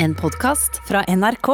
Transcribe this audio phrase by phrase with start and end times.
[0.00, 1.48] En podkast fra NRK.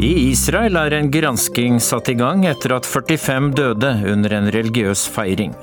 [0.00, 5.08] I Israel er en gransking satt i gang etter at 45 døde under en religiøs
[5.16, 5.56] feiring.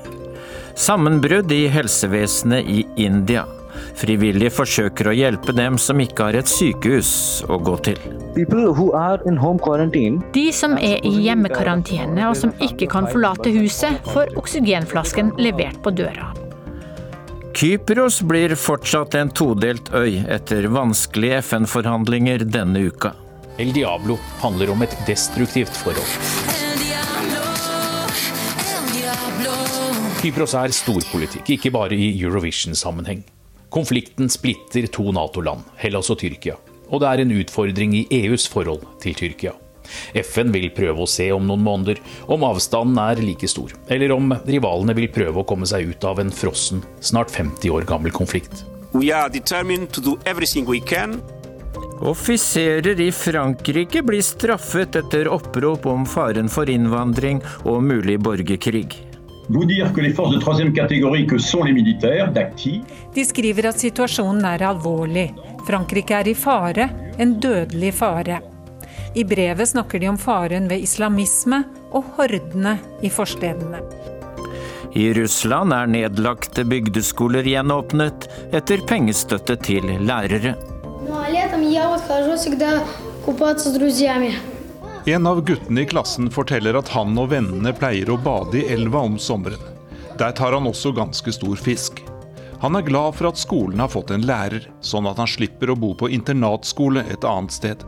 [0.74, 3.46] Sammenbrudd i helsevesenet i India.
[4.00, 7.12] Frivillige forsøker å hjelpe dem som ikke har et sykehus
[7.52, 7.98] å gå til.
[10.36, 15.92] De som er i hjemmekarantene og som ikke kan forlate huset, får oksygenflasken levert på
[15.92, 16.30] døra.
[17.60, 23.12] Kypros blir fortsatt en todelt øy etter vanskelige FN-forhandlinger denne uka.
[23.60, 26.08] El Diablo handler om et destruktivt forhold.
[30.22, 33.26] Kypros er storpolitikk, ikke bare i Eurovision-sammenheng.
[33.70, 36.56] Konflikten splitter to Nato-land, Hellas og Tyrkia.
[36.90, 39.54] Og det er en utfordring i EUs forhold til Tyrkia.
[40.18, 44.34] FN vil prøve å se om noen måneder om avstanden er like stor, eller om
[44.46, 48.66] rivalene vil prøve å komme seg ut av en frossen, snart 50 år gammel konflikt.
[48.94, 51.22] We are determined to do everything we can
[52.00, 58.96] Offiserer i Frankrike blir straffet etter opprop om faren for innvandring og mulig borgerkrig.
[63.16, 65.26] De skriver at situasjonen er alvorlig.
[65.66, 68.40] Frankrike er i fare, en dødelig fare.
[69.18, 73.82] I brevet snakker de om faren ved islamisme og hordene i forstedene.
[74.94, 80.56] I Russland er nedlagte bygdeskoler gjenåpnet etter pengestøtte til lærere.
[85.10, 89.02] En av guttene i klassen forteller at han og vennene pleier å bade i elva
[89.08, 89.64] om sommeren.
[90.20, 92.04] Der tar han også ganske stor fisk.
[92.62, 95.80] Han er glad for at skolen har fått en lærer, sånn at han slipper å
[95.82, 97.86] bo på internatskole et annet sted.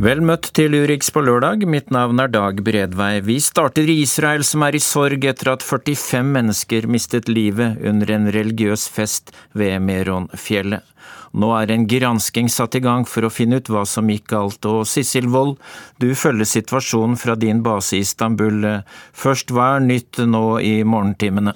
[0.00, 3.18] Vel møtt til Urix på lørdag, mitt navn er Dag Bredvei.
[3.20, 8.14] Vi starter i Israel, som er i sorg etter at 45 mennesker mistet livet under
[8.14, 10.88] en religiøs fest ved Meronfjellet.
[11.36, 14.64] Nå er en gransking satt i gang for å finne ut hva som gikk galt,
[14.64, 15.58] og Sissel Wold,
[16.00, 18.64] du følger situasjonen fra din base i Istanbul.
[19.12, 21.52] Først, hva er nytt nå i morgentimene?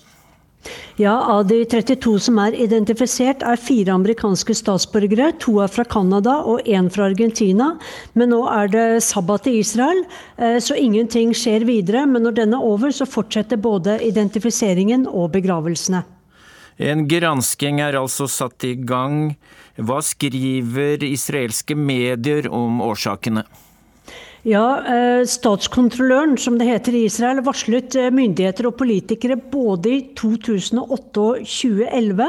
[0.97, 5.33] Ja, Av de 32 som er identifisert, er fire amerikanske statsborgere.
[5.45, 7.73] To er fra Canada og én fra Argentina.
[8.15, 10.05] Men nå er det sabbat i Israel,
[10.39, 12.07] så ingenting skjer videre.
[12.07, 16.05] Men når den er over, så fortsetter både identifiseringen og begravelsene.
[16.79, 19.35] En gransking er altså satt i gang.
[19.79, 23.45] Hva skriver israelske medier om årsakene?
[24.44, 24.60] Ja,
[25.25, 32.27] Statskontrolløren, som det heter i Israel, varslet myndigheter og politikere både i 2008 og 2011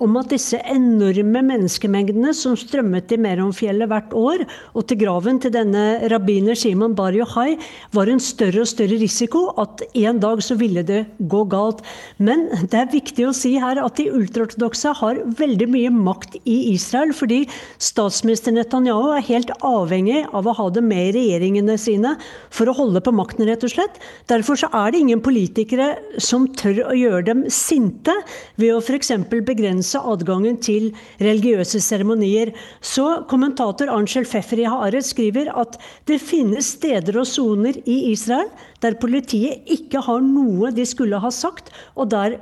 [0.00, 5.52] om at disse enorme menneskemengdene som strømmet til Meronfjellet hvert år, og til graven til
[5.52, 7.58] denne rabbiner Simon Bar Yohai,
[7.92, 11.84] var en større og større risiko at en dag så ville det gå galt.
[12.16, 16.56] Men det er viktig å si her at de ultraortodokse har veldig mye makt i
[16.72, 17.42] Israel, fordi
[17.76, 22.14] statsminister Netanyahu er helt avhengig av å ha det med i regjeringen sine
[22.54, 23.98] for å holde på makten, rett og slett.
[24.30, 28.14] Derfor så er det ingen politikere som tør å gjøre dem sinte
[28.56, 29.10] ved å f.eks.
[29.30, 32.52] begrense adgangen til religiøse seremonier.
[32.80, 38.50] Så kommentator Angel Feffer i Haaret skriver at det finnes steder og soner i Israel
[38.84, 42.38] der politiet ikke har noe de skulle ha sagt, og der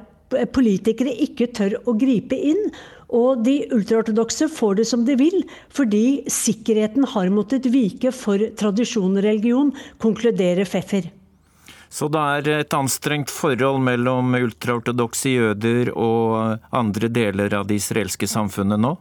[0.52, 2.70] politikere ikke tør å gripe inn.
[3.14, 9.14] Og de ultraortodokse får det som de vil, fordi sikkerheten har måttet vike for tradisjon
[9.14, 9.70] og religion,
[10.02, 11.10] konkluderer Pfeffer.
[11.88, 18.26] Så det er et anstrengt forhold mellom ultraortodokse jøder og andre deler av det israelske
[18.28, 18.96] samfunnet nå?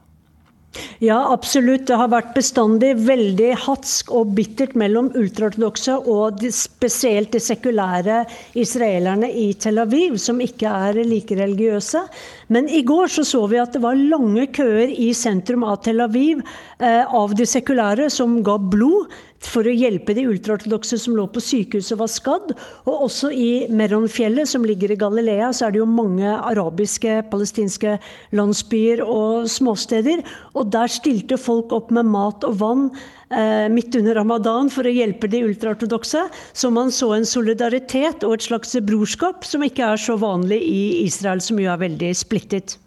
[1.03, 1.85] Ja, absolutt.
[1.89, 8.23] Det har vært bestandig veldig hatsk og bittert mellom ultraortodokse og de, spesielt de sekulære
[8.57, 12.05] israelerne i Tel Aviv, som ikke er like religiøse.
[12.53, 16.03] Men i går så, så vi at det var lange køer i sentrum av Tel
[16.03, 16.43] Aviv
[16.79, 19.11] eh, av de sekulære som ga blod
[19.49, 22.53] for å hjelpe de ultraortodokse som lå på sykehus og var skadd.
[22.85, 27.97] Og også i Meronfjellet, som ligger i Galilea, så er det jo mange arabiske, palestinske
[28.35, 30.23] landsbyer og småsteder.
[30.55, 32.85] Og der stilte folk opp med mat og vann
[33.29, 36.27] eh, midt under ramadan for å hjelpe de ultraortodokse.
[36.53, 40.85] Så man så en solidaritet og et slags brorskap som ikke er så vanlig i
[41.05, 42.79] Israel, som jo er veldig splittet.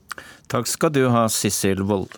[0.48, 2.16] Takk skal du ha, Sissel Wold.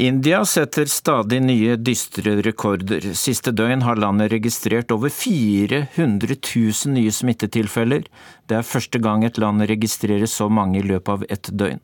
[0.00, 3.04] India setter stadig nye dystre rekorder.
[3.12, 8.06] Siste døgn har landet registrert over 400 000 nye smittetilfeller.
[8.48, 11.82] Det er første gang et land registrerer så mange i løpet av ett døgn.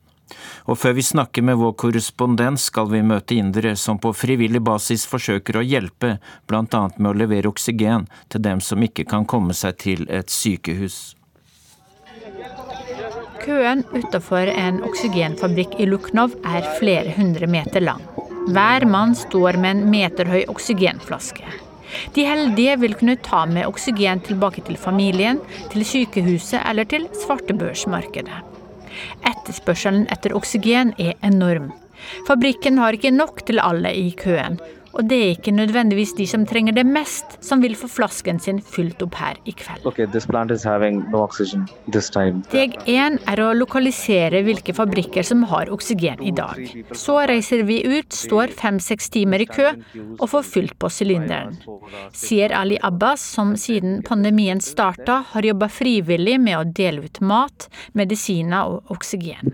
[0.65, 5.05] Og før vi snakker med vår korrespondent, skal vi møte indere som på frivillig basis
[5.05, 6.17] forsøker å hjelpe,
[6.49, 6.83] bl.a.
[6.97, 11.16] med å levere oksygen til dem som ikke kan komme seg til et sykehus.
[13.47, 18.01] Køen utenfor en oksygenfabrikk i Luknov er flere hundre meter lang.
[18.51, 21.47] Hver mann står med en meterhøy oksygenflaske.
[22.15, 25.39] De heldige vil kunne ta med oksygen tilbake til familien,
[25.71, 28.41] til sykehuset eller til svartebørsmarkedet.
[29.31, 31.71] Etterspørselen etter oksygen er enorm.
[32.27, 34.59] Fabrikken har ikke nok til alle i køen,
[34.97, 38.57] og det er ikke nødvendigvis de som trenger det mest, som vil få flasken sin
[38.65, 39.85] fylt opp her i kveld.
[39.85, 41.27] Okay, no
[42.47, 46.57] Steg én er å lokalisere hvilke fabrikker som har oksygen i dag.
[46.97, 49.67] Så reiser vi ut, står fem-seks timer i kø
[50.17, 51.59] og får fylt på sylinderen.
[52.17, 57.69] Sier Ali Abbas, som siden pandemien starta har jobba frivillig med å dele ut mat,
[57.93, 59.53] medisiner og oksygen.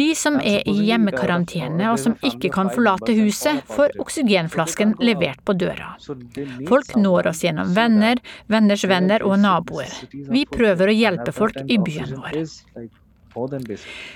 [0.00, 5.42] De som er i hjemmekarantene og som ikke kan forlate huset, huset får oksygenflasken levert
[5.44, 5.94] på døra.
[6.68, 9.90] Folk når oss gjennom venner, venners venner og naboer.
[10.12, 12.46] Vi prøver å hjelpe folk i byen vår.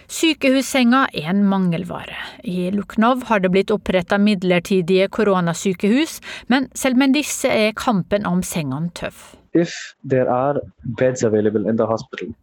[0.09, 2.17] Sykehussenga er en mangelvare.
[2.45, 8.41] I Luknov har det blitt oppretta midlertidige koronasykehus, men selv med disse er kampen om
[8.47, 9.35] sengene tøff.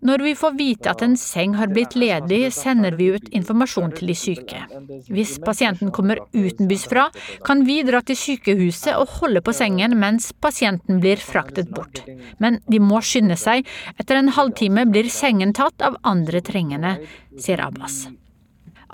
[0.09, 4.11] Når vi får vite at en seng har blitt ledig, sender vi ut informasjon til
[4.11, 4.59] de syke.
[5.07, 7.07] Hvis pasienten kommer utenbys fra,
[7.47, 12.03] kan vi dra til sykehuset og holde på sengen mens pasienten blir fraktet bort.
[12.43, 13.63] Men de må skynde seg.
[13.95, 16.97] Etter en halvtime blir sengen tatt av andre trengende,
[17.39, 18.07] sier Abbas.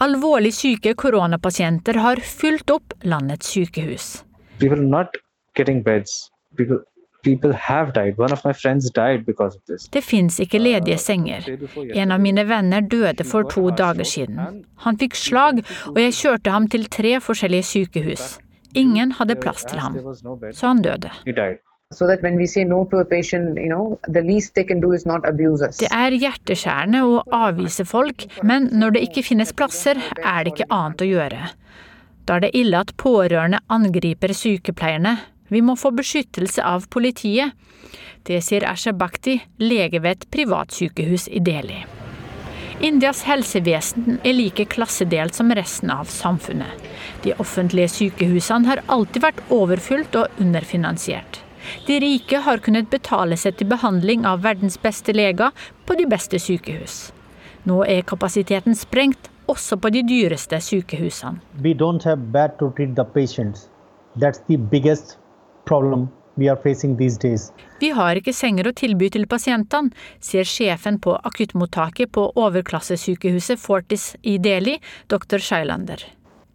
[0.05, 4.23] Alvorlig syke koronapasienter har fylt opp landets sykehus.
[4.61, 5.17] People not
[5.57, 6.29] getting beds.
[6.57, 6.81] People
[9.93, 11.49] det fins ikke ledige senger.
[11.95, 14.63] En av mine venner døde for to dager siden.
[14.85, 15.61] Han fikk slag,
[15.93, 18.23] og jeg kjørte ham til tre forskjellige sykehus.
[18.75, 19.99] Ingen hadde plass til ham,
[20.51, 21.11] så han døde.
[25.83, 30.71] Det er hjerteskjærende å avvise folk, men når det ikke finnes plasser, er det ikke
[30.73, 31.51] annet å gjøre.
[32.23, 35.17] Da er det ille at pårørende angriper sykepleierne,
[35.53, 37.53] vi må få beskyttelse av politiet.
[38.23, 41.83] Det sier Asha Bhakti, lege ved et privatsykehus i Delhi.
[42.83, 46.81] Indias helsevesen er like klassedelt som resten av samfunnet.
[47.23, 51.39] De offentlige sykehusene har alltid vært overfylt og underfinansiert.
[51.87, 55.53] De rike har kunnet betale seg til behandling av verdens beste leger
[55.87, 57.13] på de beste sykehus.
[57.63, 61.39] Nå er kapasiteten sprengt, også på de dyreste sykehusene.
[61.63, 63.69] We don't have bed to treat the patients.
[64.19, 65.17] That's the biggest
[65.65, 67.51] problem we are facing these days.
[67.79, 69.93] Vi har ikke senger å tilby til pasientene,
[70.23, 74.79] sier sjefen på akuttmottaket på overklassesykehuset Fortis i Delhi,
[75.11, 75.39] dr.
[75.39, 76.03] Shailander.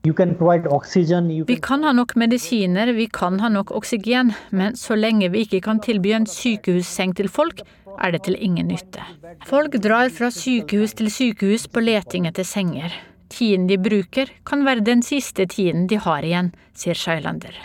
[0.09, 5.43] Oxygen, vi kan ha nok medisiner, vi kan ha nok oksygen, men så lenge vi
[5.45, 7.61] ikke kan tilby en sykehusseng til folk,
[7.99, 9.05] er det til ingen nytte.
[9.45, 12.95] Folk drar fra sykehus til sykehus på leting etter senger.
[13.29, 17.59] Tiden de bruker, kan være den siste tiden de har igjen, sier Shailander.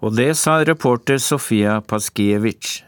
[0.00, 2.80] Og det sa reporter Sofia Paskiewicz.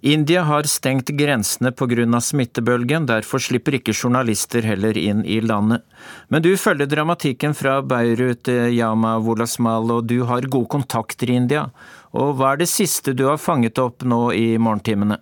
[0.00, 2.20] India har stengt grensene pga.
[2.20, 5.82] smittebølgen, derfor slipper ikke journalister heller inn i landet.
[6.28, 11.70] Men du følger dramatikken fra Beirut, Yama Wolasmal, og du har gode kontakter i India.
[12.12, 15.18] Og hva er det siste du har fanget opp nå i morgentimene?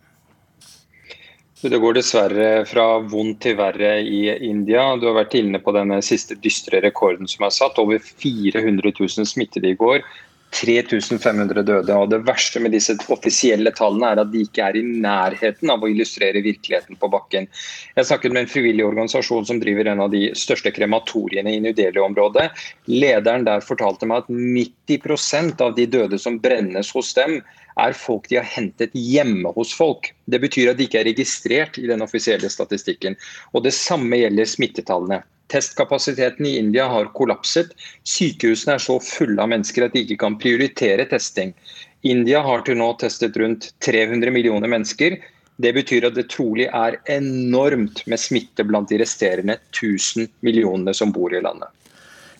[1.62, 4.92] Det går dessverre fra vondt til verre i India.
[5.00, 7.80] Du har vært inne på denne siste dystre rekorden som er satt.
[7.80, 10.04] Over 400 000 smittede i går.
[10.54, 11.94] 3500 døde.
[11.94, 15.82] og Det verste med disse offisielle tallene er at de ikke er i nærheten av
[15.82, 17.48] å illustrere virkeligheten på bakken.
[17.96, 21.76] Jeg snakket med en frivillig organisasjon som driver en av de største krematoriene i New
[21.76, 22.48] Delhi-området.
[22.88, 27.40] Lederen der fortalte meg at 90% av de døde som brennes hos dem,
[27.76, 30.08] er folk de har hentet hjemme hos folk.
[30.24, 33.18] Det betyr at de ikke er registrert i den offisielle statistikken.
[33.52, 35.20] Og Det samme gjelder smittetallene.
[35.52, 37.70] Testkapasiteten i India har kollapset.
[38.04, 41.54] Sykehusene er så fulle av mennesker at de ikke kan prioritere testing.
[42.02, 45.18] India har til nå testet rundt 300 millioner mennesker.
[45.56, 51.14] Det betyr at det trolig er enormt med smitte blant de resterende 1000 millionene som
[51.14, 51.70] bor i landet.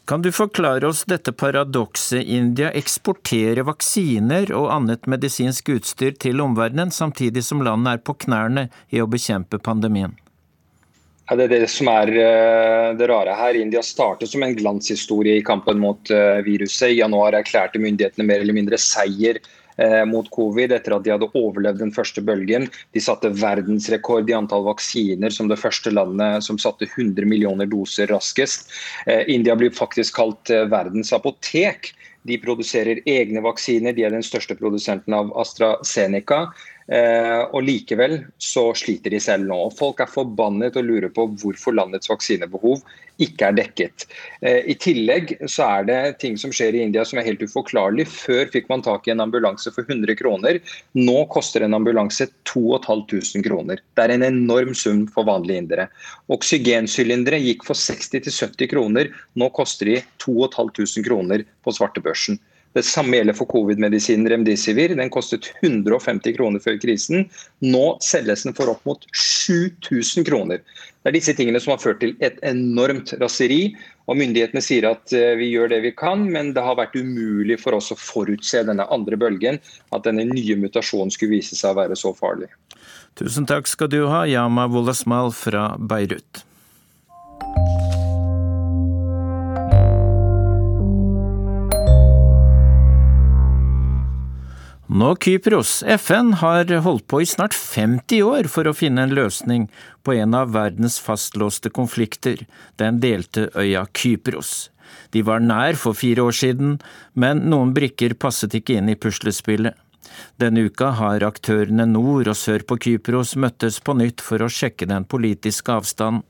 [0.07, 6.93] Kan du forklare oss dette paradokset India eksporterer vaksiner og annet medisinsk utstyr til omverdenen,
[6.95, 10.15] samtidig som landet er på knærne i å bekjempe pandemien?
[11.27, 13.59] Ja, det er det som er uh, det rare her.
[13.59, 16.93] India startet som en glanshistorie i kampen mot uh, viruset.
[16.93, 21.31] I januar erklærte myndighetene mer eller mindre seier uh, mot covid etter at de hadde
[21.35, 22.69] overlevd den første bølgen.
[22.95, 28.07] De satte verdensrekord i antall vaksiner som det første landet som satte 100 millioner doser
[28.15, 28.71] raskest.
[29.27, 31.91] India blir faktisk kalt verdens apotek.
[32.27, 36.47] De produserer egne vaksiner, de er den største produsenten av AstraZeneca.
[36.87, 39.59] Eh, og Likevel så sliter de selv nå.
[39.75, 42.85] Folk er forbannet og lurer på hvorfor landets vaksinebehov
[43.23, 44.07] ikke er dekket.
[44.45, 48.07] Eh, I tillegg så er det ting som skjer i India som er helt uforklarlig.
[48.13, 50.61] Før fikk man tak i en ambulanse for 100 kroner.
[50.99, 53.83] Nå koster en ambulanse 2500 kroner.
[53.97, 55.89] Det er en enorm sum for vanlige indere.
[56.33, 59.11] Oksygensylindere gikk for 60-70 kroner.
[59.35, 62.39] Nå koster de 2500 kroner på svartebørsen.
[62.77, 64.93] Det samme gjelder for covid-medisinen Remdesivir.
[64.99, 67.25] Den kostet 150 kroner før krisen.
[67.65, 70.61] Nå selges den for opp mot 7000 kroner.
[70.61, 73.77] Det er disse tingene som har ført til et enormt raseri.
[74.05, 77.57] og Myndighetene sier at eh, vi gjør det vi kan, men det har vært umulig
[77.63, 79.57] for oss å forutse denne andre bølgen.
[79.97, 82.51] At denne nye mutasjonen skulle vise seg å være så farlig.
[83.17, 86.45] Tusen takk skal du ha, Yama Wolasmal fra Beirut.
[94.87, 95.83] Nå Kypros.
[95.83, 99.65] FN har holdt på i snart 50 år for å finne en løsning
[100.07, 102.45] på en av verdens fastlåste konflikter,
[102.79, 104.71] den delte øya Kypros.
[105.11, 106.79] De var nær for fire år siden,
[107.19, 109.75] men noen brikker passet ikke inn i puslespillet.
[110.39, 114.87] Denne uka har aktørene nord og sør på Kypros møttes på nytt for å sjekke
[114.87, 116.23] den politiske avstanden.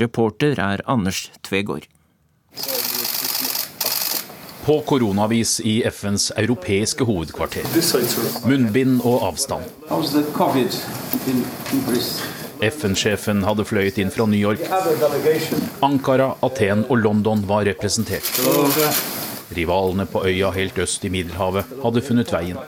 [0.00, 1.84] Reporter er Anders Tvegård.
[4.68, 7.64] På koronavis i FNs europeiske hovedkvarter.
[8.44, 9.64] Munnbind og avstand.
[12.68, 14.60] FN-sjefen hadde fløyet inn fra New York.
[15.88, 18.28] Ankara, Aten og London var representert.
[19.56, 22.60] Rivalene på øya helt øst i Middelhavet hadde funnet veien.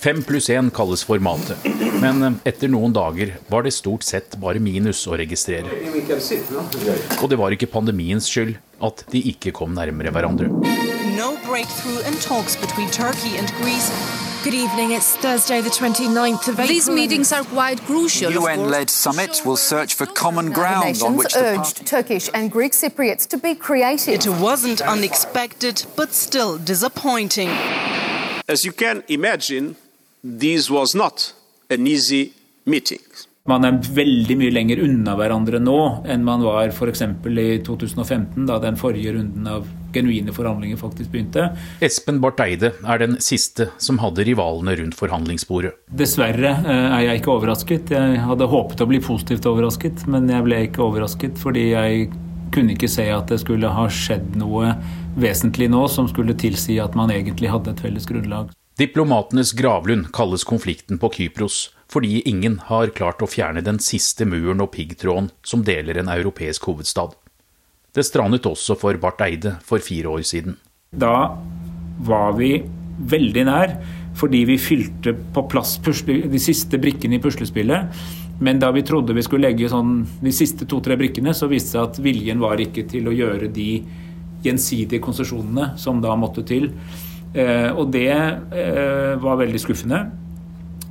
[0.00, 1.66] Fem pluss én kalles formatet,
[2.00, 5.74] men etter noen dager var det stort sett bare minus å registrere.
[7.18, 12.14] Og det var ikke pandemiens skyld at de ikke kom nærmere hverandre no breakthrough in
[12.14, 13.88] talks between Turkey and Greece.
[14.42, 16.66] Good evening, it's Thursday, the 29th of April.
[16.66, 18.32] These meetings are quite crucial.
[18.32, 22.72] UN led summit will search for common ground on which the urged Turkish and Greek
[22.72, 24.14] Cypriots to be creative.
[24.14, 27.50] It wasn't unexpected, but still disappointing.
[28.48, 29.76] As you can imagine,
[30.24, 31.34] this was not
[31.68, 32.32] an easy
[32.64, 33.04] meeting.
[33.44, 35.78] Man er veldig mye lenger unna hverandre nå
[36.14, 37.02] enn man var f.eks.
[37.02, 41.50] i 2015, da den forrige runden av genuine forhandlinger faktisk begynte.
[41.84, 45.74] Espen Barth Eide er den siste som hadde rivalene rundt forhandlingsbordet.
[46.00, 47.94] Dessverre eh, er jeg ikke overrasket.
[47.96, 52.10] Jeg hadde håpet å bli positivt overrasket, men jeg ble ikke overrasket fordi jeg
[52.54, 54.74] kunne ikke se at det skulle ha skjedd noe
[55.20, 58.50] vesentlig nå som skulle tilsi at man egentlig hadde et felles grunnlag.
[58.80, 64.62] Diplomatenes gravlund kalles konflikten på Kypros fordi ingen har klart å fjerne den siste muren
[64.62, 67.16] og piggtråden som deler en europeisk hovedstad.
[67.94, 70.56] Det strandet også for Barth Eide for fire år siden.
[70.90, 71.34] Da
[72.06, 72.54] var vi
[73.10, 73.74] veldig nær,
[74.18, 78.02] fordi vi fylte på plass de siste brikkene i puslespillet.
[78.40, 81.76] Men da vi trodde vi skulle legge sånn, de siste to-tre brikkene, så viste det
[81.76, 83.70] seg at viljen var ikke til å gjøre de
[84.44, 86.70] gjensidige konsesjonene som da måtte til.
[87.34, 90.00] Eh, og det eh, var veldig skuffende.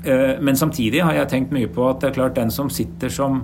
[0.04, 3.12] Eh, men samtidig har jeg tenkt mye på at det er klart den som sitter
[3.12, 3.42] som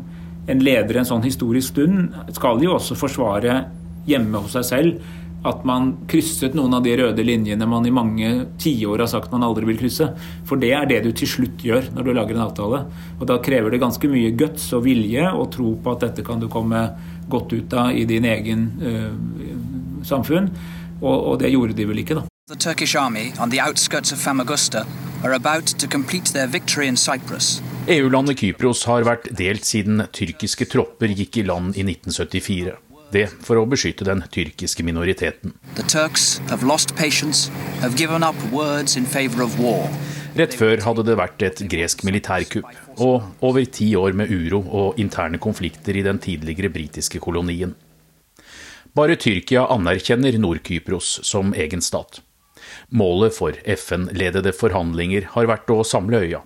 [0.48, 3.64] en leder en sånn historisk stund, skal jo også forsvare
[4.06, 5.14] hjemme hos seg selv
[5.46, 8.30] at man krysset noen av de røde linjene man i mange
[8.62, 10.08] tiår har sagt man aldri vil krysse.
[10.50, 12.82] For det er det du til slutt gjør når du lager en avtale.
[13.20, 16.42] Og da krever det ganske mye guts og vilje og tro på at dette kan
[16.42, 16.88] du komme
[17.30, 20.50] godt ut av i din egen uh, samfunn.
[21.02, 22.25] Og, og det gjorde de vel ikke, da.
[22.50, 24.86] The Turkish army on the outskirts of Famagusta
[25.24, 27.62] are about to complete their victory in Cyprus.
[27.86, 32.72] EU-landet Kypros har vært delt siden tyrkiske tropper gikk i land i 1974.
[33.13, 35.54] Det for å beskytte den tyrkiske minoriteten.
[40.36, 42.74] Rett før hadde det vært et gresk militærkupp,
[43.06, 47.77] og over ti år med uro og interne konflikter i den tidligere britiske kolonien.
[48.98, 52.24] Bare Tyrkia anerkjenner Nord-Kypros som egen stat.
[52.89, 56.42] Målet for FN-ledede forhandlinger har vært å samle øya,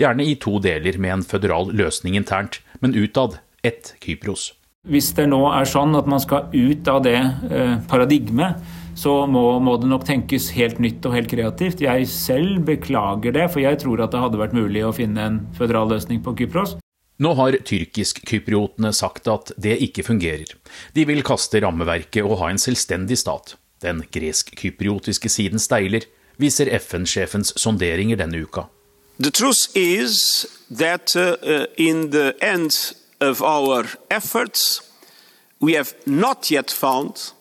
[0.00, 4.52] gjerne i to deler med en føderal løsning internt, men utad ett Kypros.
[4.84, 8.60] Hvis det nå er sånn at man skal ut av det eh, paradigmet,
[8.94, 11.82] så må, må, det nok tenkes helt nytt og helt kreativt.
[11.82, 15.40] Jeg selv beklager det, for jeg tror at det hadde vært mulig å finne en
[15.56, 16.76] føderal løsning på Kypros.
[17.22, 20.50] Nå har tyrkisk-kypriotene sagt at det ikke fungerer.
[20.94, 23.54] De vil kaste rammeverket og ha en selvstendig stat.
[23.84, 26.06] Den gresk-kypriotiske siden steiler,
[26.42, 28.66] viser FN-sjefens sonderinger denne uka.
[29.18, 34.80] The truth is that uh, uh, in the end of our efforts,
[35.60, 37.32] we have not yet found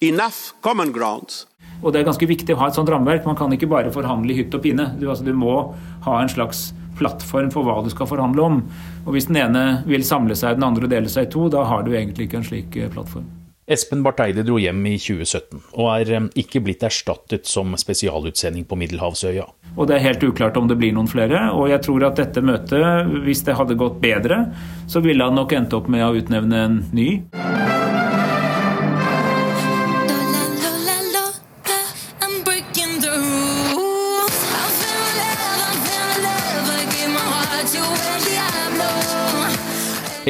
[0.00, 1.44] enough common ground
[1.80, 3.24] og Det er ganske viktig å ha et sånt rammeverk.
[3.24, 4.90] Man kan ikke bare forhandle i hytt og pine.
[5.00, 5.72] Du, altså, du, må
[6.04, 8.62] ha en slags plattform for hva du skal forhandle om.
[9.06, 11.86] Og Hvis den ene vil samle seg, den andre dele seg i to, da har
[11.86, 13.39] du egentlig ikke en slik eh, plattform.
[13.70, 18.66] Espen Barth Eide dro hjem i 2017, og er eh, ikke blitt erstattet som spesialutsending
[18.66, 19.46] på Middelhavsøya.
[19.76, 21.50] Og Det er helt uklart om det blir noen flere.
[21.54, 24.46] og jeg tror at dette møtet, hvis det hadde gått bedre,
[24.90, 27.08] så ville han nok endt opp med å utnevne en ny.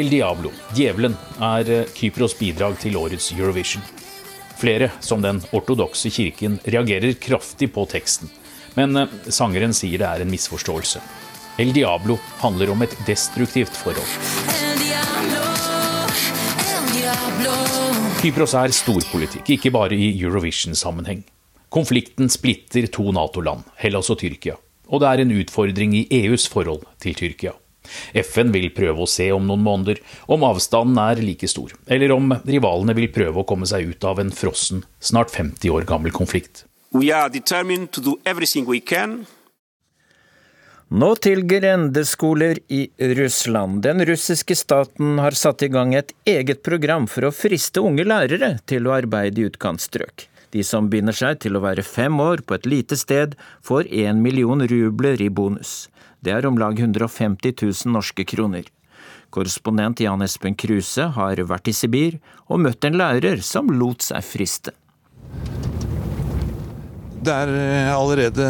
[0.01, 1.13] El Diablo, Djevelen,
[1.45, 3.83] er eh, Kypros bidrag til årets Eurovision.
[4.57, 8.31] Flere, som den ortodokse kirken, reagerer kraftig på teksten.
[8.79, 11.05] Men eh, sangeren sier det er en misforståelse.
[11.61, 14.09] El Diablo handler om et destruktivt forhold.
[18.23, 21.27] Kypros er storpolitikk, ikke bare i Eurovision-sammenheng.
[21.69, 24.57] Konflikten splitter to Nato-land, Hellas og Tyrkia.
[24.89, 27.61] Og det er en utfordring i EUs forhold til Tyrkia.
[28.15, 32.35] FN vil prøve å se om noen måneder om avstanden er like stor, eller om
[32.47, 36.65] rivalene vil prøve å komme seg ut av en frossen, snart 50 år gammel konflikt.
[40.91, 42.81] Nå til grendeskoler i
[43.15, 43.79] Russland.
[43.85, 48.57] Den russiske staten har satt i gang et eget program for å friste unge lærere
[48.67, 50.27] til å arbeide i utkantstrøk.
[50.51, 54.19] De som binder seg til å være fem år på et lite sted, får én
[54.25, 55.87] million rubler i bonus.
[56.21, 58.67] Det er om lag 150 000 norske kroner.
[59.33, 62.19] Korrespondent Jan Espen Kruse har vært i Sibir
[62.51, 64.75] og møtt en lærer som lot seg friste.
[67.21, 68.47] Det er eh, allerede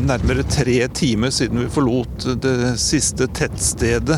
[0.00, 4.16] nærmere tre timer siden vi forlot det siste tettstedet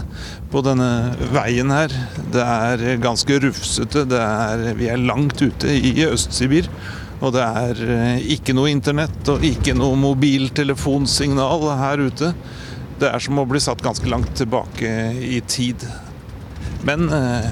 [0.52, 0.90] på denne
[1.34, 1.94] veien her.
[2.34, 4.06] Det er ganske rufsete.
[4.18, 6.70] Er, vi er langt ute i Øst-Sibir.
[7.18, 12.30] Og det er eh, ikke noe internett og ikke noe mobiltelefonsignal her ute.
[12.96, 14.88] Det er som å bli satt ganske langt tilbake
[15.20, 15.84] i tid.
[16.86, 17.44] Men eh,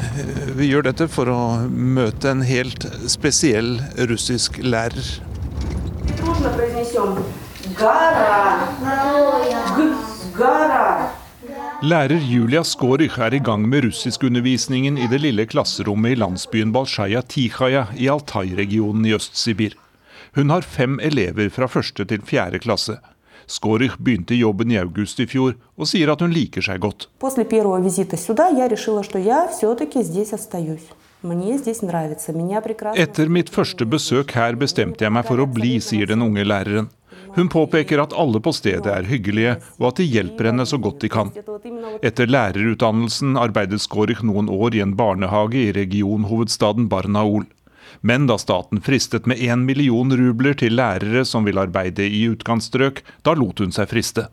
[0.56, 3.76] vi gjør dette for å møte en helt spesiell
[4.08, 5.04] russisk lærer.
[11.84, 17.20] Lærer Julia Skårich er i gang med russiskundervisningen i det lille klasserommet i landsbyen Balsjaja
[17.28, 19.76] Tikhaja i Altai-regionen i Øst-Sibir.
[20.38, 22.96] Hun har fem elever fra første til fjerde klasse.
[23.46, 27.08] Skårich begynte jobben i august i fjor, og sier at hun liker seg godt.
[33.04, 36.90] Etter mitt første besøk her bestemte jeg meg for å bli, sier den unge læreren.
[37.34, 41.00] Hun påpeker at alle på stedet er hyggelige, og at de hjelper henne så godt
[41.02, 41.32] de kan.
[42.04, 47.48] Etter lærerutdannelsen arbeidet Skårich noen år i en barnehage i regionhovedstaden Barnaul.
[48.00, 53.02] Men da staten fristet med én million rubler til lærere som vil arbeide i utkantstrøk,
[53.22, 54.28] da lot hun seg friste.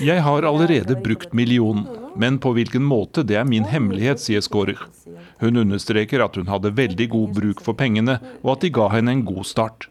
[0.00, 1.84] Jeg har allerede brukt millionen,
[2.16, 4.80] men på hvilken måte, det er min hemmelighet, sier Skårer.
[5.42, 9.12] Hun understreker at hun hadde veldig god bruk for pengene, og at de ga henne
[9.12, 9.90] en god start.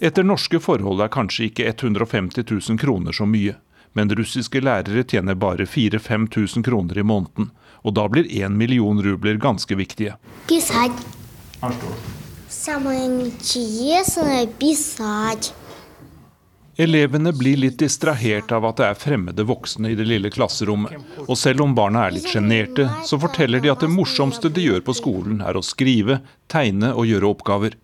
[0.00, 3.56] Etter norske forhold er kanskje ikke 150 000 kroner så mye,
[3.96, 7.50] men russiske lærere tjener bare 4000-5000 kroner i måneden
[7.86, 10.16] og da blir én million rubler ganske viktige.
[16.76, 20.98] Elevene blir litt distrahert av at det er fremmede voksne i det lille klasserommet.
[21.24, 24.82] Og selv om barna er litt sjenerte, så forteller de at det morsomste de gjør
[24.84, 26.18] på skolen, er å skrive,
[26.52, 27.78] tegne og gjøre oppgaver.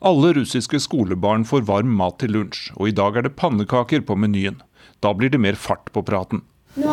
[0.00, 4.16] Alle russiske skolebarn får varm mat til lunsj, og i dag er det pannekaker på
[4.16, 4.62] menyen.
[5.04, 6.46] Da blir det mer fart på praten.
[6.80, 6.88] Ну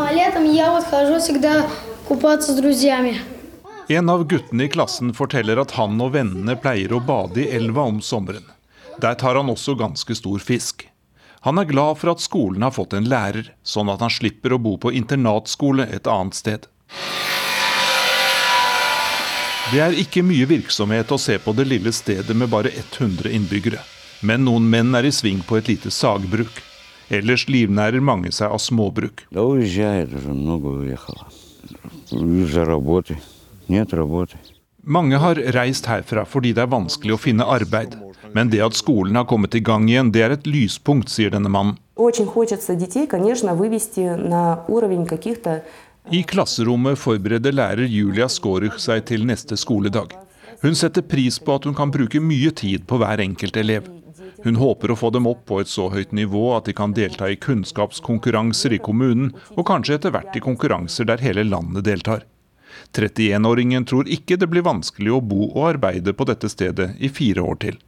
[2.11, 3.21] а летом я вот хожу всегда купаться с друзьями.
[3.89, 7.83] En av guttene i klassen forteller at han og vennene pleier å bade i elva
[7.87, 8.45] om sommeren.
[9.01, 10.89] Der tar han også ganske stor fisk.
[11.47, 14.59] Han er glad for at skolen har fått en lærer, sånn at han slipper å
[14.59, 16.67] bo på internatskole et annet sted.
[19.71, 23.79] Det er ikke mye virksomhet å se på det lille stedet med bare 100 innbyggere.
[24.27, 26.63] Men noen menn er i sving på et lite sagbruk.
[27.07, 29.27] Ellers livnærer mange seg av småbruk.
[34.82, 37.96] mange har reist herfra fordi det er vanskelig å finne arbeid.
[38.34, 41.52] Men det at skolen har kommet i gang igjen, det er et lyspunkt, sier denne
[41.52, 41.78] mannen.
[46.12, 50.16] I klasserommet forbereder lærer Julia Skåruch seg til neste skoledag.
[50.62, 54.01] Hun setter pris på at hun kan bruke mye tid på hver enkelt elev.
[54.44, 57.30] Hun håper å få dem opp på et så høyt nivå at de kan delta
[57.30, 62.26] i kunnskapskonkurranser i kommunen, og kanskje etter hvert i konkurranser der hele landet deltar.
[62.96, 67.46] 31-åringen tror ikke det blir vanskelig å bo og arbeide på dette stedet i fire
[67.46, 67.80] år til.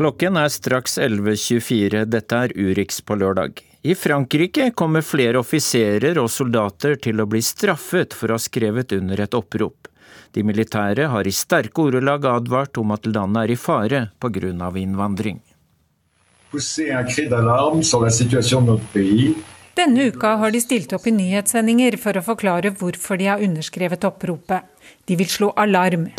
[0.00, 2.06] Klokken er straks 11.24.
[2.08, 3.60] Dette er Urix på lørdag.
[3.82, 8.92] I Frankrike kommer flere offiserer og soldater til å bli straffet for å ha skrevet
[8.92, 9.88] under et opprop.
[10.36, 14.52] De militære har i sterke ordelag advart om at landet er i fare pga.
[14.76, 15.40] innvandring.
[19.80, 24.04] Denne uka har de stilt opp i nyhetssendinger for å forklare hvorfor de har underskrevet
[24.04, 24.60] oppropet.
[25.06, 26.10] De vil slå alarm.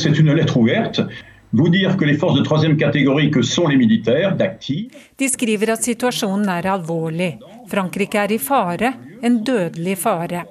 [5.17, 7.33] De skriver at situasjonen er alvorlig.
[7.71, 10.43] Frankrike er i fare, en dødelig fare.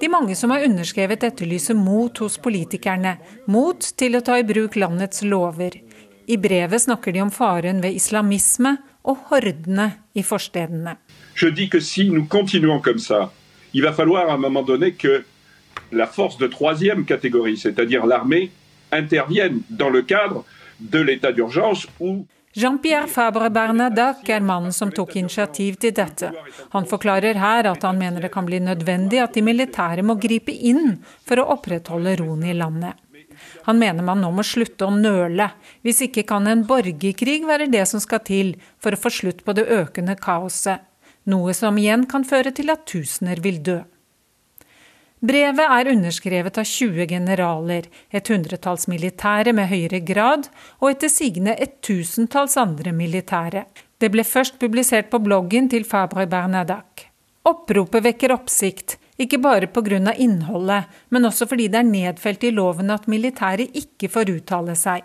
[0.00, 3.16] De mange som har underskrevet etterlyser mot hos politikerne,
[3.52, 5.76] mot til å ta i bruk landets lover.
[6.28, 8.76] I brevet snakker de om faren ved islamisme
[9.08, 10.96] og hordene i forstedene.
[11.34, 13.32] Je dis que si nous continuons comme ça,
[13.74, 15.24] il va falloir à un moment donné que
[15.92, 18.50] la force de troisième catégorie, c'est-à-dire l'armée,
[18.92, 20.44] intervienne dans le cadre
[20.80, 26.30] de l'état d'urgence où Jean-Pierre Fabre Bernadac er mannen som tok initiativ til dette.
[26.72, 30.52] Han forklarer her at han mener det kan bli nødvendig at de militære må gripe
[30.52, 30.96] inn
[31.28, 32.96] for å opprettholde roen i landet.
[33.68, 35.50] Han mener man nå må slutte å nøle.
[35.84, 39.54] Hvis ikke kan en borgerkrig være det som skal til for å få slutt på
[39.54, 40.82] det økende kaoset.
[41.28, 43.82] Noe som igjen kan føre til at tusener vil dø.
[45.18, 50.46] Brevet er underskrevet av 20 generaler, et hundretalls militære med høyere grad
[50.78, 53.64] og etter sigende et tusentalls andre militære.
[53.98, 57.08] Det ble først publisert på bloggen til Fabre Bernadac.
[57.48, 60.14] Oppropet vekker oppsikt, ikke bare pga.
[60.14, 65.02] innholdet, men også fordi det er nedfelt i loven at militæret ikke får uttale seg.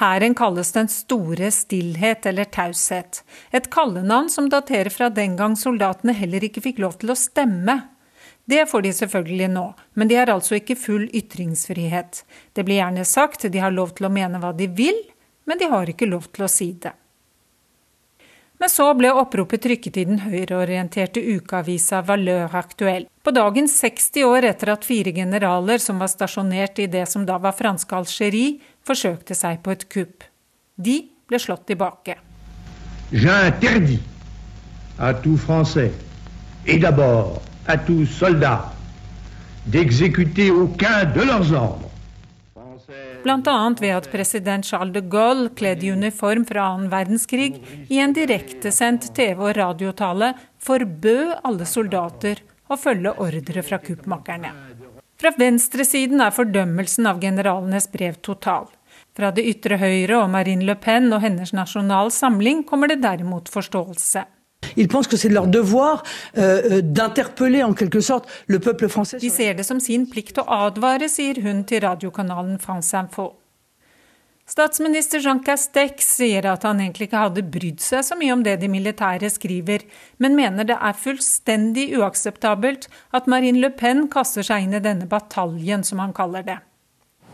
[0.00, 6.12] Hæren kalles Den store stillhet eller taushet, et kallenavn som daterer fra den gang soldatene
[6.12, 7.99] heller ikke fikk lov til å stemme.
[8.50, 12.24] Det får de selvfølgelig nå, men de har altså ikke full ytringsfrihet.
[12.56, 14.96] Det blir gjerne sagt de har lov til å mene hva de vil,
[15.46, 16.90] men de har ikke lov til å si det.
[18.60, 23.06] Men så ble oppropet trykket i den høyreorienterte ukeavisa Valeur aktuell.
[23.22, 27.38] På dagen 60 år etter at fire generaler som var stasjonert i det som da
[27.40, 30.26] var franske Algerie, forsøkte seg på et kupp.
[30.76, 30.98] De
[31.30, 32.18] ble slått tilbake.
[33.12, 34.02] J'interdis
[34.98, 35.90] à tout Français,
[36.66, 38.72] et d'abord à tout soldat
[39.66, 41.86] d'exécuter aucun de leurs ordres.
[43.22, 43.70] Bl.a.
[43.80, 49.10] ved at president Charles de Gaulle, kledd i uniform fra annen verdenskrig, i en direktesendt
[49.14, 54.50] TV- og radiotale forbød alle soldater å følge ordre fra kuppmakerne.
[55.20, 58.66] Fra venstresiden er fordømmelsen av generalenes brev total.
[59.14, 63.52] Fra det ytre høyre og Marine Le Pen og hennes Nasjonal Samling kommer det derimot
[63.52, 64.24] forståelse.
[64.76, 66.02] Ils pensent que c'est leur devoir
[66.38, 69.18] euh, euh, d'interpeller en quelque sorte le peuple français.
[69.18, 73.34] De ser det som sin plikt å advare, sier hun til radiokanalen France Info.
[74.50, 78.56] Statsminister Jean Castex sier at han egentlig ikke hadde brydd seg så mye om det
[78.58, 79.84] de militære skriver,
[80.18, 85.06] men mener det er fullstendig uakseptabelt at Marine Le Pen kaster seg inn i denne
[85.06, 86.58] bataljen, som han kaller det.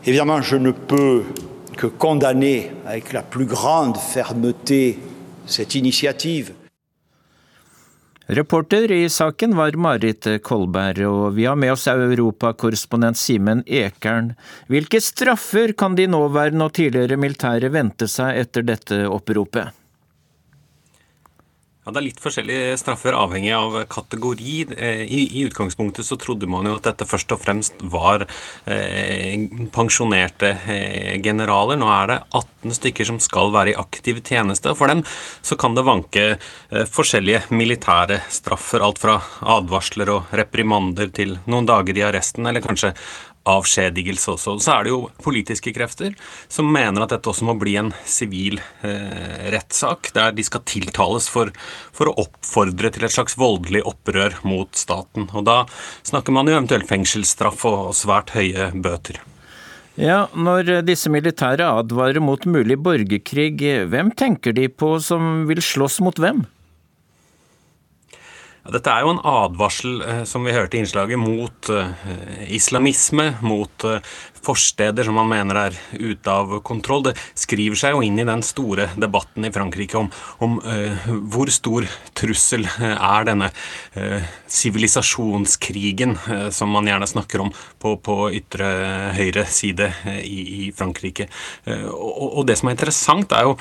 [0.05, 1.25] Évidemment, je ne peux
[1.75, 4.99] que condamner avec la plus grande fermeté
[5.47, 6.53] cette initiative.
[8.29, 14.33] Reporter i saken var Marit Kolberg, og vi har med oss europakorrespondent Simen Ekern.
[14.67, 19.71] Hvilke straffer kan de nåværende og tidligere militære vente seg etter dette oppropet?
[21.87, 24.55] Ja, Det er litt forskjellige straffer avhengig av kategori.
[24.75, 28.25] Eh, I, I, utgangspunktet så trodde man jo at dette først og fremst var
[28.67, 31.79] eh, pensjonerte eh, generaler.
[31.79, 34.75] Nå er det 18 stykker som skal være i aktiv tjeneste.
[34.75, 38.83] For dem så kan det vanke eh, forskjellige militære straffer.
[38.83, 39.21] Alt fra
[39.55, 42.97] advarsler og reprimander til noen dager i arresten, eller kanskje
[43.47, 44.57] avskjedigelse også.
[44.63, 46.15] Så er det jo politiske krefter
[46.51, 51.29] som mener at dette også må bli en sivil eh, rettssak, der de skal tiltales
[51.31, 51.53] for,
[51.95, 55.29] for, å oppfordre til et slags voldelig opprør mot staten.
[55.33, 55.63] Og da
[56.07, 59.21] snakker man jo eventuelt fengselsstraff og svært høye bøter.
[59.97, 63.57] Ja, Når disse militære advarer mot mulig borgerkrig,
[63.89, 66.43] hvem tenker de på som vil slåss mot hvem?
[68.73, 72.09] Dette er jo en advarsel, eh, som vi hørte i innslaget, mot eh,
[72.57, 77.03] islamisme, mot eh, forsteder som man mener er ute av kontroll.
[77.07, 80.09] Det skriver seg jo inn i den store debatten i Frankrike om,
[80.43, 83.51] om uh, hvor stor trussel er denne
[84.51, 88.67] sivilisasjonskrigen uh, uh, som man gjerne snakker om på, på ytre
[89.17, 89.89] høyre side
[90.23, 91.27] i, i, Frankrike.
[91.67, 93.53] Og, og, det som er interessant, er jo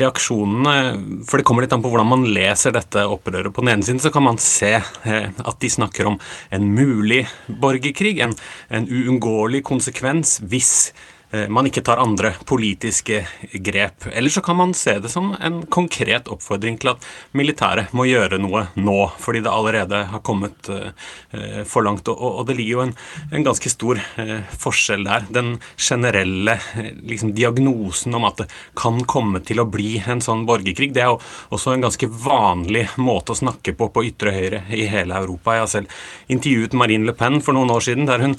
[0.00, 3.52] reaksjonene For det kommer litt an på hvordan man leser dette opprøret.
[3.54, 6.18] På den ene siden så kan man se at de snakker om
[6.54, 7.22] en mulig
[7.60, 8.34] borgerkrig, en,
[8.68, 10.92] en uunngåelig konsekvens hvis
[11.30, 13.20] man ikke tar andre politiske
[13.52, 14.06] grep.
[14.12, 17.04] Eller så kan man se det som en konkret oppfordring til at
[17.38, 22.08] militæret må gjøre noe nå, fordi det allerede har kommet eh, for langt.
[22.10, 22.94] Og det ligger jo en,
[23.30, 25.28] en ganske stor eh, forskjell der.
[25.30, 26.56] Den generelle
[26.98, 31.12] liksom, diagnosen om at det kan komme til å bli en sånn borgerkrig, det er
[31.12, 31.20] jo
[31.54, 35.54] også en ganske vanlig måte å snakke på på ytre høyre i hele Europa.
[35.56, 36.00] Jeg har selv
[36.32, 38.36] intervjuet Marine Le Pen for noen år siden, der hun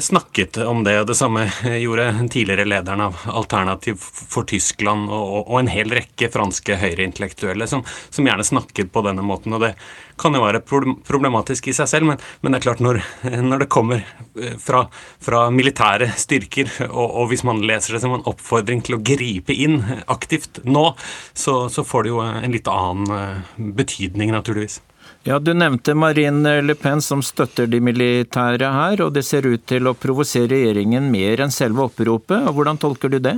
[0.00, 0.98] snakket om det.
[1.02, 1.46] og Det samme
[1.84, 7.84] gjorde tidligere lederen av Alternativ for Tyskland og, og en hel rekke franske høyreintellektuelle som,
[8.08, 9.54] som, gjerne snakker på denne måten.
[9.56, 9.72] og Det
[10.20, 13.00] kan jo være problematisk i seg selv, men, men det er klart når,
[13.46, 14.84] når det kommer eh, fra,
[15.22, 19.56] fra militære styrker, og, og, hvis man leser det som en oppfordring til å gripe
[19.56, 20.90] inn aktivt nå,
[21.32, 24.80] så, så får det jo en litt annen eh, betydning, naturligvis.
[25.22, 29.66] Ja, Du nevnte Marine Le Pen som støtter de militære her, og det ser ut
[29.68, 32.46] til å provosere regjeringen mer enn selve oppropet.
[32.48, 33.34] og Hvordan tolker du det?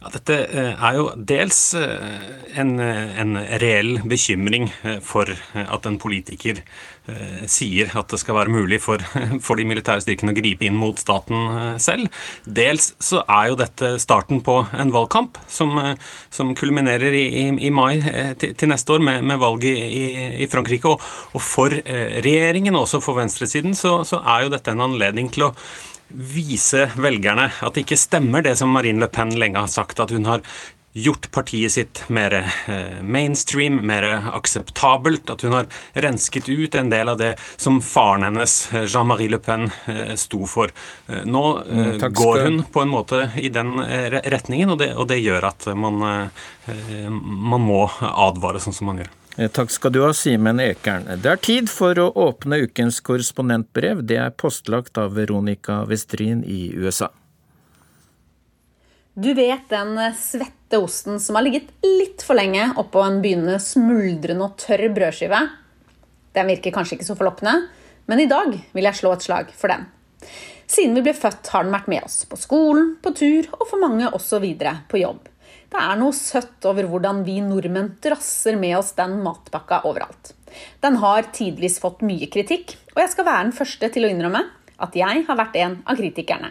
[0.00, 2.24] Ja, dette eh, er jo dels eh,
[2.60, 6.64] en, en reell bekymring eh, for at en politiker
[7.50, 9.02] sier at det skal være mulig for,
[9.44, 12.08] for, de militære styrkene å gripe inn mot staten selv.
[12.44, 15.76] Dels så er jo dette starten på en valgkamp som,
[16.32, 17.98] som kulminerer i, i, i mai
[18.40, 20.04] til, til, neste år med, med valget i,
[20.44, 20.94] i Frankrike.
[20.94, 25.50] Og, og, for regjeringen, også for venstresiden, så, så er jo dette en anledning til
[25.50, 25.54] å
[26.14, 30.12] vise velgerne at det ikke stemmer det som Marine Le Pen lenge har sagt, at
[30.14, 30.44] hun har
[30.94, 32.32] gjort partiet sitt mer
[32.66, 34.02] eh, mainstream, mer
[34.32, 35.30] akseptabelt.
[35.30, 39.38] At hun har rensket ut en del av det som faren hennes, eh, Jean-Marie Le
[39.38, 40.70] Pen, eh, sto for.
[41.24, 43.74] Nå mm, går hun på en måte i den
[44.24, 45.98] retningen, og det, og det gjør at man,
[47.20, 49.10] man må advare sånn som man gjør.
[49.56, 51.08] Takk skal du ha, Simen Ekern.
[51.20, 54.04] Det er tid for å åpne ukens korrespondentbrev.
[54.06, 57.10] Det er postlagt av Veronica Westrin i USA.
[59.14, 64.42] Du vet den svette osten som har ligget litt for lenge oppå en begynnende smuldrende
[64.42, 65.38] og tørr brødskive?
[66.34, 67.68] Den virker kanskje ikke så forloppende,
[68.10, 69.84] men i dag vil jeg slå et slag for den.
[70.66, 73.84] Siden vi ble født, har den vært med oss på skolen, på tur og for
[73.84, 75.30] mange også videre på jobb.
[75.70, 80.34] Det er noe søtt over hvordan vi nordmenn drasser med oss den matpakka overalt.
[80.82, 84.42] Den har tidvis fått mye kritikk, og jeg skal være den første til å innrømme
[84.82, 86.50] at jeg har vært en av kritikerne.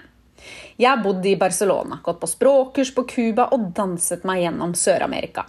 [0.77, 5.45] Jeg har bodd i Barcelona, gått på språkkurs på Cuba og danset meg gjennom Sør-Amerika.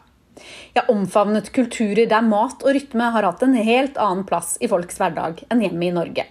[0.74, 4.98] Jeg omfavnet kulturer der mat og rytme har hatt en helt annen plass i folks
[5.00, 6.26] hverdag enn hjemme i Norge.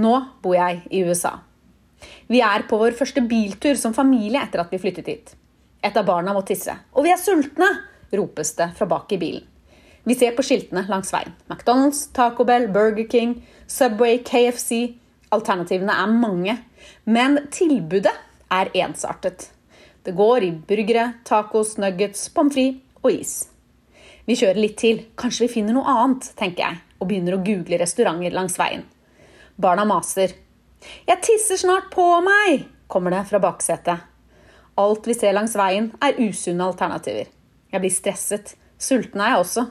[0.00, 1.38] Nå bor jeg i USA.
[2.30, 5.32] Vi er på vår første biltur som familie etter at vi flyttet hit.
[5.82, 6.74] Et av barna må tisse.
[6.94, 7.70] Og vi er sultne!
[8.10, 9.46] ropes det fra bak i bilen.
[10.04, 11.34] Vi ser på skiltene langs veien.
[11.50, 14.96] McDonald's, Taco Bell, Burger King, Subway, KFC.
[15.34, 16.56] Alternativene er mange.
[17.04, 18.14] Men tilbudet
[18.50, 19.50] er ensartet.
[20.02, 23.34] Det går i burgere, tacos, nuggets, pommes frites og is.
[24.24, 25.02] Vi kjører litt til.
[25.18, 28.84] Kanskje vi finner noe annet, tenker jeg, og begynner å google restauranter langs veien.
[29.60, 30.36] Barna maser.
[30.80, 34.00] 'Jeg tisser snart på meg', kommer det fra baksetet.
[34.80, 37.28] Alt vi ser langs veien, er usunne alternativer.
[37.72, 38.54] Jeg blir stresset.
[38.78, 39.66] Sulten er jeg også.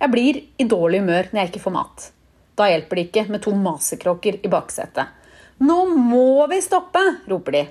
[0.00, 2.10] Jeg blir i dårlig humør når jeg ikke får mat.
[2.58, 5.14] Da hjelper det ikke med to masekråker i baksetet.
[5.62, 7.02] Nå må vi stoppe!
[7.30, 7.66] roper de.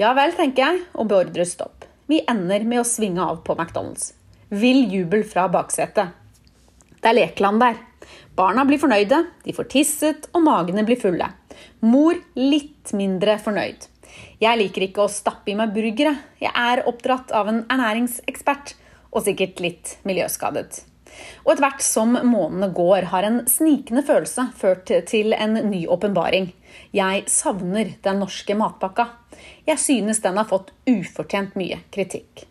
[0.00, 1.84] Ja vel, tenker jeg, og beordrer stopp.
[2.08, 4.14] Vi ender med å svinge av på McDonald's.
[4.48, 6.14] Vill jubel fra baksetet.
[7.00, 7.80] Det er lekeland der.
[8.36, 11.30] Barna blir fornøyde, de får tisset, og magene blir fulle.
[11.84, 13.88] Mor litt mindre fornøyd.
[14.40, 16.14] Jeg liker ikke å stappe i meg burgere.
[16.40, 18.76] Jeg er oppdratt av en ernæringsekspert,
[19.12, 20.84] og sikkert litt miljøskadet.
[21.44, 26.50] Og etter hvert som månedene går, har en snikende følelse ført til en ny åpenbaring.
[26.96, 29.08] Jeg savner den norske matpakka.
[29.66, 32.46] Jeg synes den har fått ufortjent mye kritikk.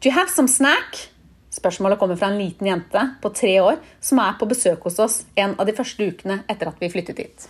[0.00, 1.08] Do you have some snack?
[1.50, 5.16] Spørsmålet kommer fra en liten jente på tre år som er på besøk hos oss
[5.34, 7.48] en av de første ukene etter at vi flyttet hit.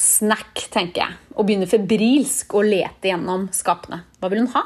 [0.00, 4.00] Snack, tenker jeg, og begynner febrilsk å lete gjennom skapene.
[4.18, 4.64] Hva vil hun ha?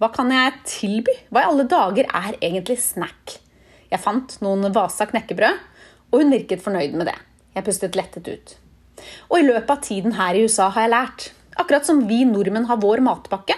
[0.00, 1.14] Hva kan jeg tilby?
[1.30, 3.36] Hva i alle dager er egentlig snack?
[3.92, 5.60] Jeg fant noen Vasa knekkebrød,
[6.12, 7.18] og hun virket fornøyd med det.
[7.52, 8.54] Jeg pustet lettet ut.
[9.28, 11.26] Og i løpet av tiden her i USA har jeg lært,
[11.60, 13.56] akkurat som vi nordmenn har vår matpakke,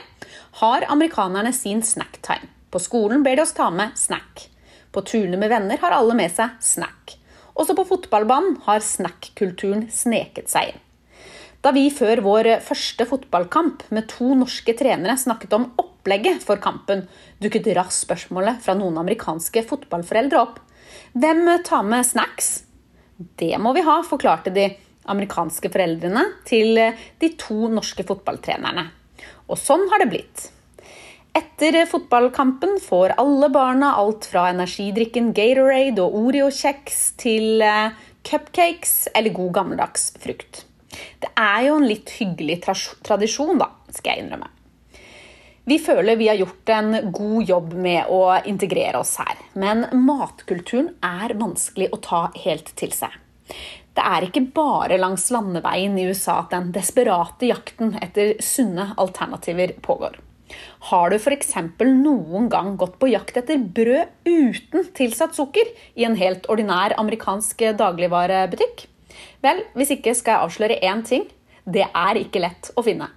[0.60, 2.50] har amerikanerne sin snacktime.
[2.74, 4.48] På skolen ber de oss ta med snack.
[4.90, 7.14] På turene med venner har alle med seg snack.
[7.54, 10.80] Også på fotballbanen har snack-kulturen sneket seg inn.
[11.62, 15.70] Da vi før vår første fotballkamp med to norske trenere snakket om
[16.04, 17.06] opplegget for kampen,
[17.40, 20.58] dukket raskt spørsmålet fra noen amerikanske fotballforeldre opp.
[21.16, 22.64] Hvem tar med snacks?
[23.16, 24.68] Det må vi ha, forklarte de
[25.08, 26.76] amerikanske foreldrene til
[27.20, 28.90] de to norske fotballtrenerne.
[29.48, 30.50] Og sånn har det blitt.
[31.34, 37.96] Etter fotballkampen får alle barna alt fra energidrikken Gatorade og Oreo-kjeks til eh,
[38.28, 40.66] cupcakes eller god gammeldags frukt.
[41.24, 44.53] Det er jo en litt hyggelig tradisjon, da, skal jeg innrømme.
[45.64, 49.38] Vi føler vi har gjort en god jobb med å integrere oss her.
[49.56, 53.14] Men matkulturen er vanskelig å ta helt til seg.
[53.94, 59.72] Det er ikke bare langs landeveien i USA at den desperate jakten etter sunne alternativer
[59.84, 60.18] pågår.
[60.90, 61.54] Har du f.eks.
[61.80, 67.70] noen gang gått på jakt etter brød uten tilsatt sukker i en helt ordinær amerikansk
[67.78, 68.88] dagligvarebutikk?
[69.44, 71.28] Vel, hvis ikke skal jeg avsløre én ting.
[71.64, 73.08] Det er ikke lett å finne.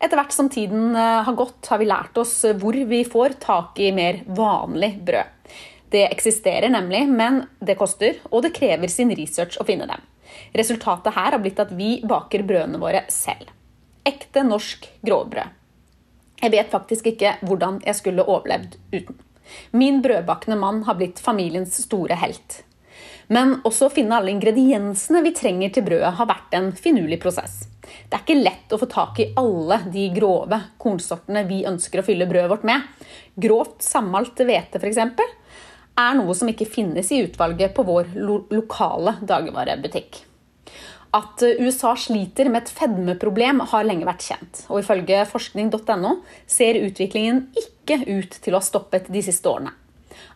[0.00, 3.80] Etter hvert som tiden eh, har gått, har vi lært oss hvor vi får tak
[3.80, 5.36] i mer vanlig brød.
[5.90, 10.04] Det eksisterer nemlig, men det koster, og det krever sin research å finne dem.
[10.54, 13.50] Resultatet her har blitt at vi baker brødene våre selv.
[14.06, 15.56] Ekte norsk grovbrød.
[16.40, 19.18] Jeg vet faktisk ikke hvordan jeg skulle overlevd uten.
[19.74, 22.62] Min brødbakende mann har blitt familiens store helt.
[23.30, 27.60] Men også å finne alle ingrediensene vi trenger til brødet, har vært en finurlig prosess.
[27.80, 32.06] Det er ikke lett å få tak i alle de grove kornsortene vi ønsker å
[32.06, 32.88] fylle brødet vårt med.
[33.38, 34.98] Grovt sammalt hvete f.eks.
[34.98, 40.24] er noe som ikke finnes i utvalget på vår lo lokale dagligvarebutikk.
[41.14, 44.64] At USA sliter med et fedmeproblem har lenge vært kjent.
[44.70, 46.16] Og ifølge forskning.no
[46.46, 49.74] ser utviklingen ikke ut til å ha stoppet de siste årene.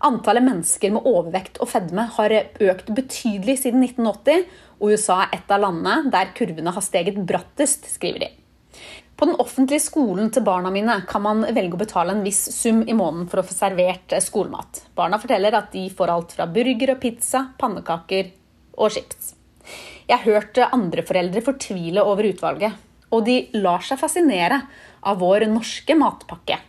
[0.04, 4.42] Antallet mennesker med overvekt og fedme har økt betydelig siden 1980,
[4.76, 8.28] og USA er et av landene der kurvene har steget brattest, skriver de.
[9.16, 12.82] På den offentlige skolen til barna mine kan man velge å betale en viss sum
[12.82, 14.82] i måneden for å få servert skolemat.
[14.98, 18.28] Barna forteller at de får alt fra burger og pizza, pannekaker
[18.76, 19.32] og chips.
[20.04, 22.76] Jeg har hørt andre foreldre fortvile over utvalget,
[23.08, 24.60] og de lar seg fascinere
[25.00, 26.60] av vår norske matpakke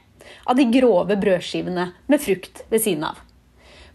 [0.45, 3.24] av de grove brødskivene med frukt ved siden av.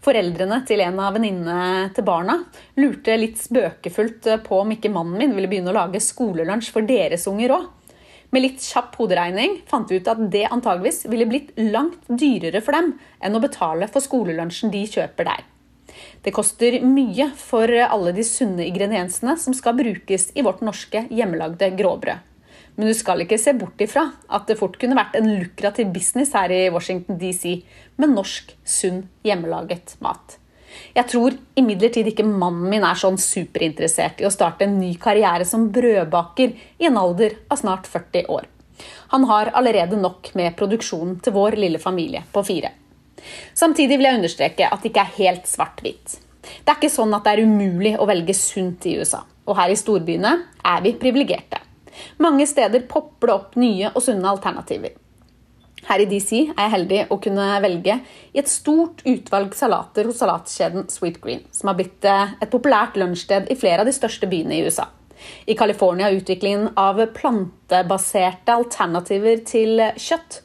[0.01, 2.39] Foreldrene til en av venninnene til barna
[2.81, 7.27] lurte litt spøkefullt på om ikke mannen min ville begynne å lage skolelunsj for deres
[7.29, 7.67] unger òg.
[8.31, 12.73] Med litt kjapp hoderegning fant vi ut at det antageligvis ville blitt langt dyrere for
[12.77, 15.45] dem enn å betale for skolelunsjen de kjøper der.
[16.25, 21.73] Det koster mye for alle de sunne ingrediensene som skal brukes i vårt norske hjemmelagde
[21.77, 22.30] gråbrød.
[22.75, 26.33] Men du skal ikke se bort ifra at det fort kunne vært en lukrativ business
[26.37, 27.61] her i Washington DC
[28.01, 30.37] med norsk, sunn, hjemmelaget mat.
[30.95, 35.45] Jeg tror imidlertid ikke mannen min er sånn superinteressert i å starte en ny karriere
[35.47, 38.47] som brødbaker i en alder av snart 40 år.
[39.13, 42.71] Han har allerede nok med produksjonen til vår lille familie på fire.
[43.53, 46.15] Samtidig vil jeg understreke at det ikke er helt svart-hvitt.
[46.41, 49.21] Det er ikke sånn at det er umulig å velge sunt i USA.
[49.45, 50.31] Og her i storbyene
[50.65, 51.59] er vi privilegerte.
[52.21, 54.97] Mange steder popper det opp nye og sunne alternativer.
[55.87, 57.97] Her i DC er jeg heldig å kunne velge
[58.31, 62.99] i et stort utvalg salater hos salatkjeden Sweet Green, som har blitt eh, et populært
[63.01, 64.87] lunsjsted i flere av de største byene i USA.
[65.49, 70.41] I California har utviklingen av plantebaserte alternativer til kjøtt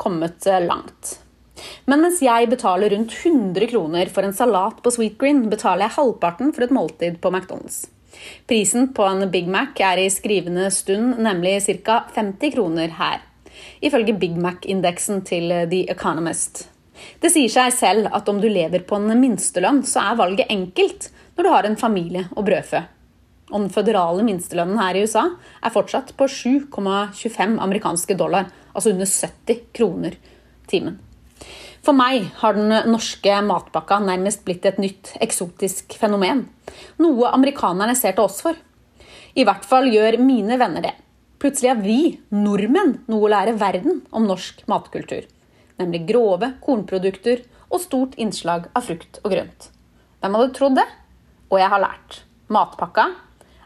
[0.00, 1.18] kommet eh, langt.
[1.84, 5.98] Men mens jeg betaler rundt 100 kroner for en salat på Sweet Green, betaler jeg
[5.98, 7.84] halvparten for et måltid på McDonald's.
[8.48, 12.02] Prisen på en Big Mac er i skrivende stund nemlig ca.
[12.14, 13.24] 50 kroner her,
[13.80, 16.68] ifølge Big Mac-indeksen til The Economist.
[17.20, 21.10] Det sier seg selv at om du lever på en minstelønn, så er valget enkelt
[21.36, 22.82] når du har en familie å brødfø.
[23.50, 25.26] Og den føderale minstelønnen her i USA
[25.62, 30.18] er fortsatt på 7,25 amerikanske dollar, altså under 70 kroner
[30.70, 31.00] timen.
[31.80, 36.44] For meg har den norske matpakka nærmest blitt et nytt eksotisk fenomen.
[37.00, 38.58] Noe amerikanerne ser til oss for.
[39.32, 40.94] I hvert fall gjør mine venner det.
[41.40, 42.00] Plutselig har vi,
[42.34, 45.24] nordmenn, noe å lære verden om norsk matkultur.
[45.80, 49.70] Nemlig grove kornprodukter og stort innslag av frukt og grønt.
[50.20, 50.84] Hvem hadde trodd det?
[51.48, 52.18] Og jeg har lært.
[52.52, 53.06] Matpakka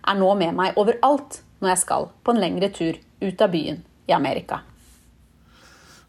[0.04, 3.82] er nå med meg overalt når jeg skal på en lengre tur ut av byen
[4.06, 4.60] i Amerika.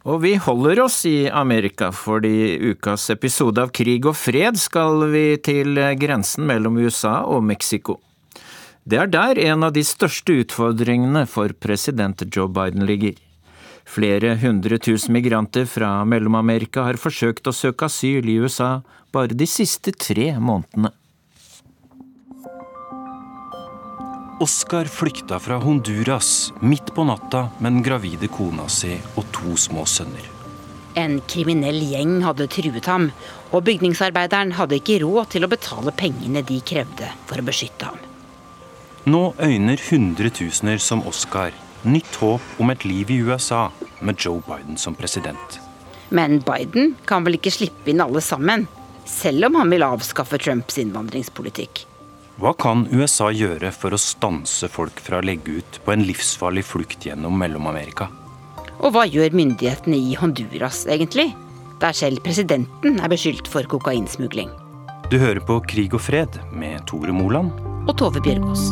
[0.06, 5.24] Og vi holder oss i Amerika, fordi ukas episode av Krig og fred skal vi
[5.42, 7.98] til grensen mellom USA og Mexico.
[8.86, 13.16] Det er der en av de største utfordringene for president Joe Biden ligger.
[13.86, 18.84] Flere hundre tusen migranter fra Mellom-Amerika har forsøkt å søke asyl i USA
[19.14, 20.94] bare de siste tre månedene.
[24.40, 29.86] Oskar flykta fra Honduras midt på natta med den gravide kona si og to små
[29.88, 30.26] sønner.
[31.00, 33.06] En kriminell gjeng hadde truet ham,
[33.56, 38.04] og bygningsarbeideren hadde ikke råd til å betale pengene de krevde for å beskytte ham.
[39.08, 41.56] Nå øyner hundretusener som Oskar
[41.88, 43.70] nytt håp om et liv i USA
[44.02, 45.62] med Joe Biden som president.
[46.12, 48.68] Men Biden kan vel ikke slippe inn alle sammen,
[49.08, 51.86] selv om han vil avskaffe Trumps innvandringspolitikk.
[52.36, 56.66] Hva kan USA gjøre for å stanse folk fra å legge ut på en livsfarlig
[56.68, 58.10] flukt gjennom Mellom-Amerika?
[58.84, 61.30] Og hva gjør myndighetene i Honduras egentlig,
[61.80, 64.52] der selv presidenten er beskyldt for kokainsmugling?
[65.08, 67.56] Du hører på Krig og fred med Tore Moland
[67.88, 68.68] og Tove Bjørgaas.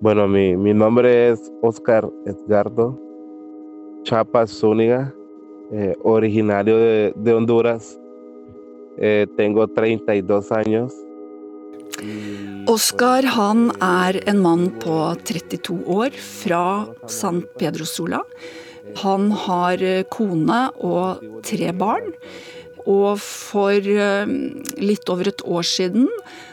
[0.00, 2.94] Bueno, mi, mi nombre es Oscar Edgardo
[4.08, 5.10] Chapas Zúñiga,
[5.70, 7.98] eh, originario de, de Honduras.
[9.02, 10.92] Eh, tengo 32 años.
[12.70, 14.94] Oskar han er en mann på
[15.26, 18.20] 32 år fra San Pedro Sola.
[19.02, 22.14] Han har eh, kone og tre barn.
[22.86, 24.30] Og for eh,
[24.78, 26.06] litt over et år siden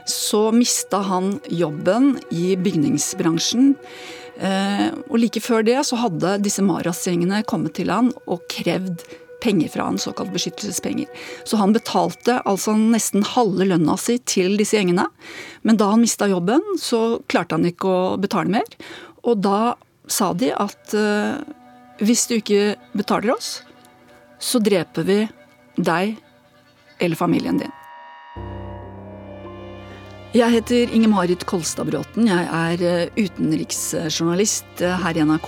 [0.09, 3.75] så mista han jobben i bygningsbransjen.
[4.39, 9.03] Og like før det så hadde disse Maras-gjengene kommet til han og krevd
[9.43, 11.07] penger fra han, såkalt beskyttelsespenger.
[11.47, 15.07] Så han betalte altså nesten halve lønna si til disse gjengene.
[15.67, 18.77] Men da han mista jobben, så klarte han ikke å betale mer.
[19.23, 19.75] Og da
[20.09, 21.39] sa de at uh,
[22.03, 23.59] hvis du ikke betaler oss,
[24.39, 25.19] så dreper vi
[25.75, 26.15] deg
[26.99, 27.75] eller familien din.
[30.29, 32.27] Jeg heter Inger Marit Kolstad Bråten.
[32.29, 35.47] Jeg er eh, utenriksjournalist eh, her i NRK.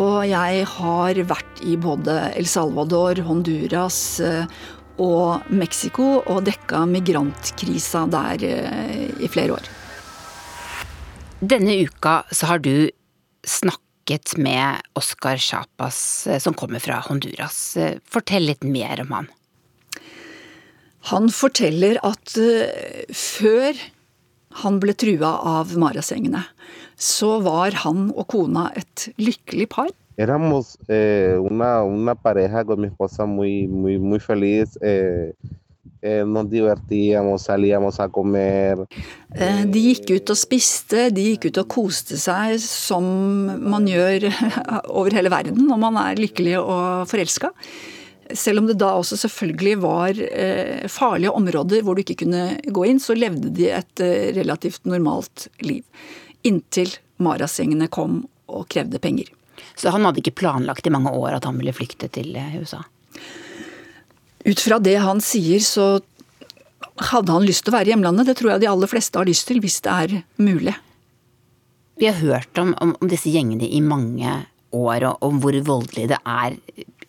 [0.00, 4.46] Og jeg har vært i både El Salvador, Honduras eh,
[5.00, 9.68] og Mexico og dekka migrantkrisa der eh, i flere år.
[11.40, 12.88] Denne uka så har du
[13.44, 17.60] snakket med Oscar Chapas, eh, som kommer fra Honduras.
[18.08, 19.30] Fortell litt mer om han.
[21.12, 22.34] Han forteller at
[23.16, 23.78] før
[24.60, 26.42] han ble trua av Marasengene,
[27.00, 29.90] så var han og kona et lykkelig par.
[30.20, 34.76] Éramos eh, una, una, pareja con mi esposa muy, muy, muy feliz.
[34.82, 35.32] Eh,
[36.02, 36.20] eh.
[39.30, 43.04] Eh, de gikk ut og spiste, de gikk ut og koste seg som
[43.64, 44.28] man gjør
[44.98, 47.52] over hele verden når man er lykkelig og forelska.
[48.30, 52.84] Selv om det da også selvfølgelig var eh, farlige områder hvor du ikke kunne gå
[52.92, 54.04] inn, så levde de et
[54.36, 55.82] relativt normalt liv.
[56.46, 59.28] Inntil Maras-gjengene kom og krevde penger.
[59.76, 62.80] Så han hadde ikke planlagt i mange år at han ville flykte til eh, USA?
[64.46, 66.00] Ut fra det han sier, så
[67.10, 68.30] hadde han lyst til å være i hjemlandet.
[68.30, 70.74] Det tror jeg de aller fleste har lyst til, hvis det er mulig.
[72.00, 74.32] Vi har hørt om, om, om disse gjengene i mange
[74.72, 76.56] år, og om hvor voldelig det er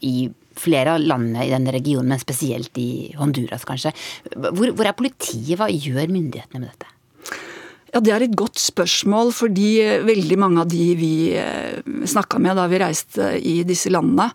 [0.04, 0.16] i
[0.62, 3.94] flere av landene i denne regionen, men spesielt i Honduras, kanskje.
[4.36, 5.56] Hvor, hvor er politiet?
[5.60, 6.92] Hva gjør myndighetene med dette?
[7.92, 12.56] Ja, Det er et godt spørsmål, fordi veldig mange av de vi eh, snakka med
[12.56, 14.30] da vi reiste i disse landene,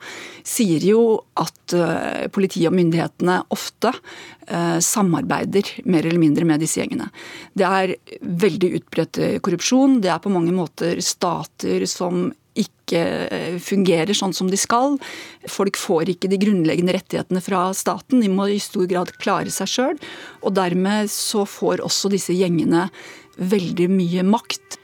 [0.45, 6.83] sier jo at eh, politiet og myndighetene ofte eh, samarbeider mer eller mindre med disse
[6.83, 7.09] gjengene.
[7.57, 10.03] Det er veldig utbredt korrupsjon.
[10.05, 13.03] Det er på mange måter stater som ikke
[13.33, 14.97] eh, fungerer sånn som de skal.
[15.51, 18.23] Folk får ikke de grunnleggende rettighetene fra staten.
[18.23, 20.01] De må i stor grad klare seg sjøl.
[20.43, 22.89] Og dermed så får også disse gjengene
[23.37, 24.79] veldig mye makt.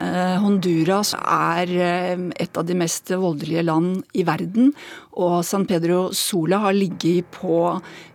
[0.00, 4.72] Eh, Honduras er eh, et av de mest voldelige land i verden,
[5.20, 7.58] og San Pedro Sola har ligget på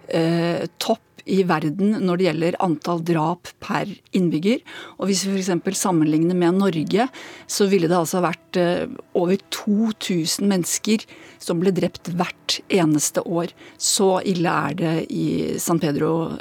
[0.10, 4.62] eh, topp i verden når det gjelder antall drap per innbygger.
[5.00, 5.80] Og Hvis vi f.eks.
[5.80, 7.08] sammenligner med Norge,
[7.48, 8.86] så ville det altså vært eh,
[9.18, 11.06] over 2000 mennesker
[11.42, 13.54] som ble drept hvert eneste år.
[13.78, 16.34] Så ille er det i San Pedro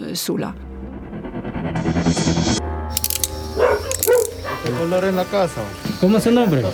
[5.48, 6.72] Sola.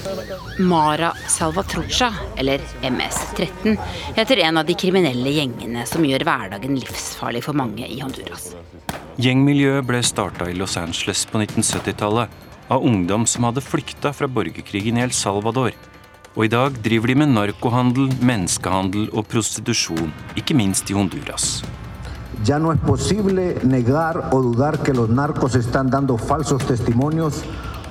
[0.59, 3.77] Mara Salvatrucha, eller MS-13,
[4.17, 8.51] heter en av de kriminelle gjengene som gjør hverdagen livsfarlig for mange i Honduras.
[9.21, 14.99] Gjengmiljøet ble starta i Los Angeles på 1970-tallet av ungdom som hadde flykta fra borgerkrigen
[14.99, 15.75] i El Salvador
[16.37, 21.65] Og i dag driver de med narkohandel, menneskehandel og prostitusjon, ikke minst i Honduras.
[22.47, 27.43] Ya no es posible negar o dudar que los narcos están dando falsos testimonios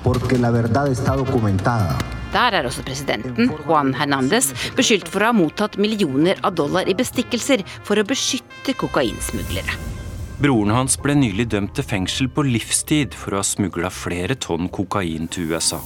[0.04, 1.97] porque la verdad está documentada.
[2.34, 6.93] Der er også presidenten, Juan Hernandez, beskyldt for å ha mottatt millioner av dollar i
[6.93, 9.78] bestikkelser for å beskytte kokainsmuglere.
[10.39, 14.70] Broren hans ble nylig dømt til fengsel på livstid for å ha smugla flere tonn
[14.70, 15.82] kokain til USA.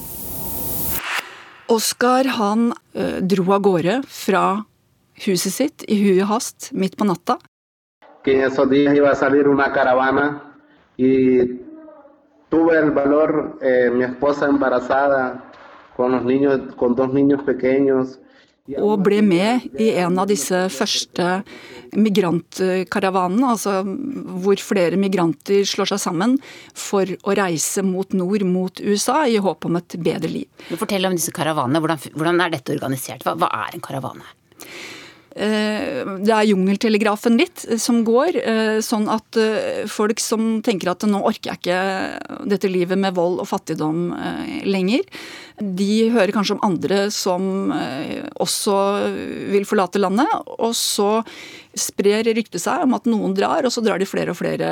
[1.72, 4.44] Oscar han ø, dro av gårde fra
[5.24, 7.40] huset sitt i hui og hast midt på natta.
[8.24, 10.42] Que esos días iba a salir una caravana
[10.98, 11.44] y
[12.54, 15.44] tuve el valor, eh, mi esposa embarazada,
[15.96, 18.20] con, los niños, con dos niños pequeños.
[18.80, 21.42] og ble med i en av disse første
[22.00, 26.38] migrantkaravanene, altså hvor flere migranter slår seg sammen
[26.72, 30.48] for å reise mot nord, mot USA, i håp om et bedre liv.
[30.80, 31.84] Fortell om disse karavanene.
[31.84, 33.28] Hvordan, hvordan er dette organisert?
[33.28, 34.32] Hva, hva er en karavane?
[35.34, 39.40] Eh, Det er jungeltelegrafen litt eh, som går, eh, sånn at
[39.90, 44.12] folk som tenker at nå orker jeg ikke dette livet med vold og fattigdom
[44.68, 45.02] lenger,
[45.62, 47.74] de hører kanskje om andre som
[48.42, 48.78] også
[49.54, 51.22] vil forlate landet, og så
[51.74, 54.70] sprer ryktet seg om at noen drar, og så drar de flere og flere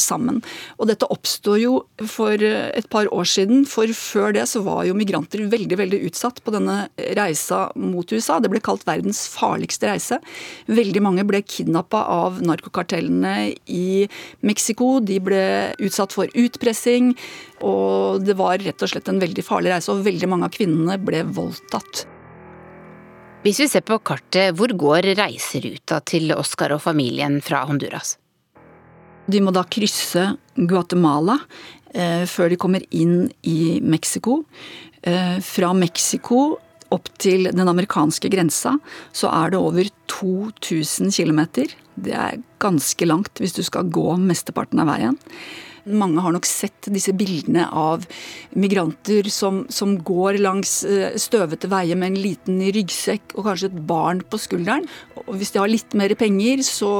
[0.00, 0.40] sammen.
[0.80, 1.72] Og dette oppstod jo
[2.08, 6.40] for et par år siden, for før det så var jo migranter veldig, veldig utsatt
[6.44, 6.78] på denne
[7.18, 8.38] reisa mot USA.
[8.40, 10.20] Det ble kalt verdens farligste reise.
[10.70, 14.06] Veldig mange ble kidnappa av narkokartellene i
[14.46, 14.98] Mexico.
[15.04, 15.44] De ble
[15.80, 17.12] utsatt for utpressing,
[17.66, 19.92] og det var rett og slett en veldig farlig reise.
[19.92, 22.06] Og veldig mange av kvinnene ble voldtatt.
[23.44, 28.18] Hvis vi ser på kartet, hvor går reiseruta til Oscar og familien fra Honduras?
[29.30, 31.38] De må da krysse Guatemala
[31.94, 34.42] eh, før de kommer inn i Mexico.
[35.00, 36.58] Eh, fra Mexico
[36.92, 38.74] opp til den amerikanske grensa
[39.16, 41.40] så er det over 2000 km.
[41.96, 45.18] Det er ganske langt hvis du skal gå mesteparten av veien.
[45.84, 48.06] Mange har nok sett disse bildene av
[48.58, 53.80] migranter som, som går langs eh, støvete veier med en liten ryggsekk og kanskje et
[53.88, 54.88] barn på skulderen.
[55.26, 56.92] Og hvis de har litt mer penger, så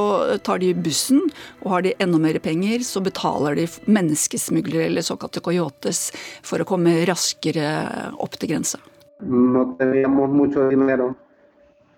[0.47, 1.23] tar de bussen.
[1.65, 6.11] Og har de enda mer penger, så betaler de menneskesmuglere eller såkalte coyotes
[6.47, 7.67] for å komme raskere
[8.21, 8.81] opp til grensa.
[9.21, 9.77] No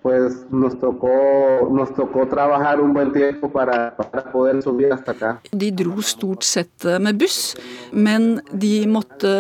[0.02, 5.40] pues nos tocó, nos tocó trabajar un buen tiempo para, para poder subir hasta acá.
[5.52, 7.54] De dro stort sett eh, med buss,
[7.92, 9.32] men de måtte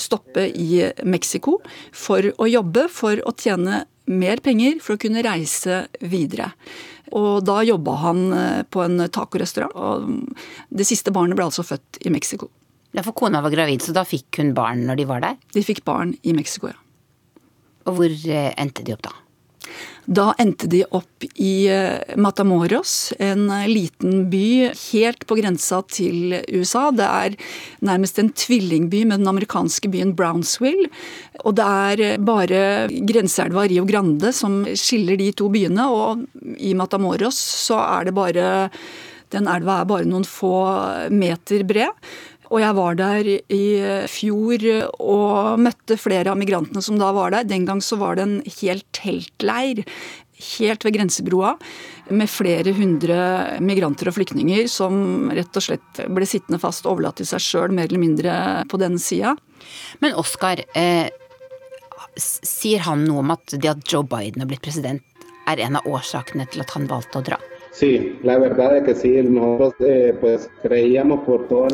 [0.00, 1.58] stoppe i Mexico
[1.92, 6.50] for å jobbe, for å tjene mer penger, for å kunne reise videre.
[7.12, 12.00] Og da jobba han eh, på en tacorestaurant, og det siste barnet ble altså født
[12.06, 12.48] i Mexico.
[12.96, 15.36] Ja, For kona var gravid, så da fikk hun barn når de var der?
[15.54, 16.78] De fikk barn i Mexico, ja.
[17.88, 19.12] Og hvor eh, endte de opp da?
[20.10, 26.34] Da endte de opp i eh, Matamoros, en eh, liten by helt på grensa til
[26.48, 26.88] USA.
[26.90, 27.36] Det er
[27.86, 30.88] nærmest en tvillingby med den amerikanske byen Brownsville.
[31.44, 32.62] Og det er bare
[33.06, 36.26] grenseelva Rio Grande som skiller de to byene, og
[36.58, 38.50] i Matamoros så er det bare
[39.30, 40.56] Den elva er bare noen få
[41.14, 41.94] meter bred.
[42.50, 43.64] Og jeg var der i
[44.10, 44.64] fjor
[44.98, 47.46] og møtte flere av migrantene som da var der.
[47.46, 49.84] Den gang så var det en hel teltleir
[50.40, 51.54] helt ved grensebroa
[52.16, 53.18] med flere hundre
[53.62, 57.90] migranter og flyktninger som rett og slett ble sittende fast, overlatt til seg sjøl mer
[57.90, 58.34] eller mindre
[58.70, 59.36] på den sida.
[60.00, 61.10] Men Oskar, eh,
[62.16, 65.04] sier han noe om at det at Joe Biden har blitt president
[65.48, 67.38] er en av årsakene til at han valgte å dra?
[67.72, 71.68] Sí, la verdad es que sí, nosotros eh, pues creíamos por todo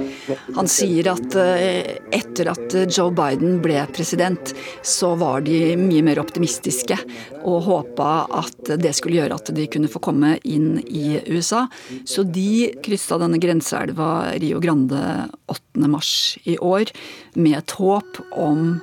[0.55, 4.53] Han sier at eh, etter at Joe Biden ble president,
[4.85, 6.99] så var de mye mer optimistiske
[7.41, 11.65] og håpa at det skulle gjøre at de kunne få komme inn i USA.
[12.05, 15.01] Så de kryssa denne grenseelva Rio Grande
[15.49, 15.89] 8.
[15.89, 16.93] mars i år
[17.41, 18.77] med et håp om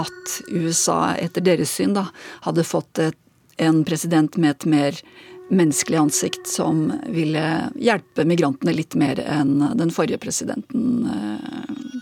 [0.00, 2.08] at USA, etter deres syn, da,
[2.48, 3.20] hadde fått et,
[3.62, 5.04] en president med et mer
[5.50, 7.44] menneskelig ansikt som ville
[7.76, 11.08] hjelpe migrantene litt mer enn den forrige presidenten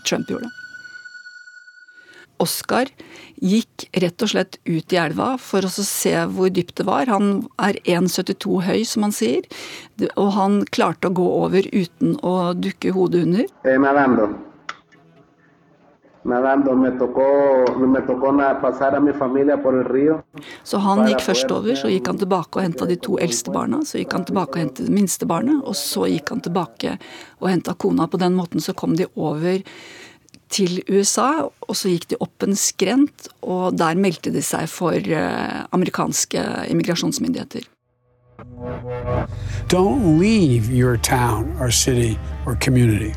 [0.07, 0.51] Trump gjorde.
[2.43, 2.89] Oscar
[3.43, 7.11] gikk rett og slett ut i elva for å se hvor dypt det var.
[7.11, 9.47] Han er 1,72 høy, som han sier,
[10.15, 13.47] og han klarte å gå over uten å dukke hodet under.
[16.25, 16.75] Nadando.
[16.75, 17.25] Me tocó,
[17.77, 20.23] me tocó pasar a mi familia por el río.
[20.63, 23.83] Så han gikk først over, så gikk han tilbake og henta de to eldste barna.
[23.85, 26.97] Så gikk han tilbake og hentet det minste barnet, og så gikk han tilbake
[27.41, 28.07] og henta kona.
[28.07, 29.61] På den måten så kom de over
[30.53, 34.93] til USA, og så gikk de opp en skrent, og der meldte de seg for
[34.93, 37.69] eh, amerikanske immigrasjonsmyndigheter.
[39.69, 43.13] Don't leave your town or city or community.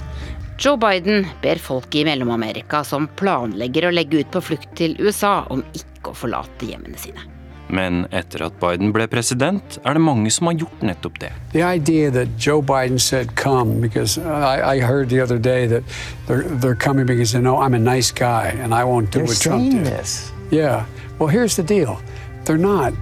[0.58, 5.42] Joe Biden ber folk i Mellom-Amerika som planlegger å legge ut på flukt til USA,
[5.52, 7.20] om ikke å forlate hjemmene sine.
[7.68, 11.32] Men etter at Biden ble president, er det mange som har gjort nettopp det.
[11.52, 15.82] The idea that Joe Biden said come, because I, I heard the other day that
[16.28, 19.26] they're, they're coming because they know I'm a nice guy and I won't do They're
[19.26, 19.84] what Trump did.
[19.84, 20.30] this.
[20.50, 20.86] Yeah.
[21.18, 22.00] Well, here's the deal.
[22.44, 22.94] They're not.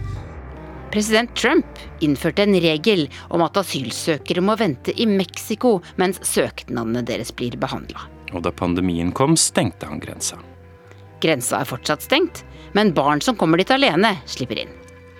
[0.94, 1.66] President Trump
[2.00, 8.04] innførte en regel om at asylsøkere må vente i Mexico mens søknadene deres blir behandla.
[8.30, 10.38] Og da pandemien kom, stengte han grensa.
[11.18, 12.44] Grensa er fortsatt stengt,
[12.78, 14.70] men barn som kommer dit alene, slipper inn.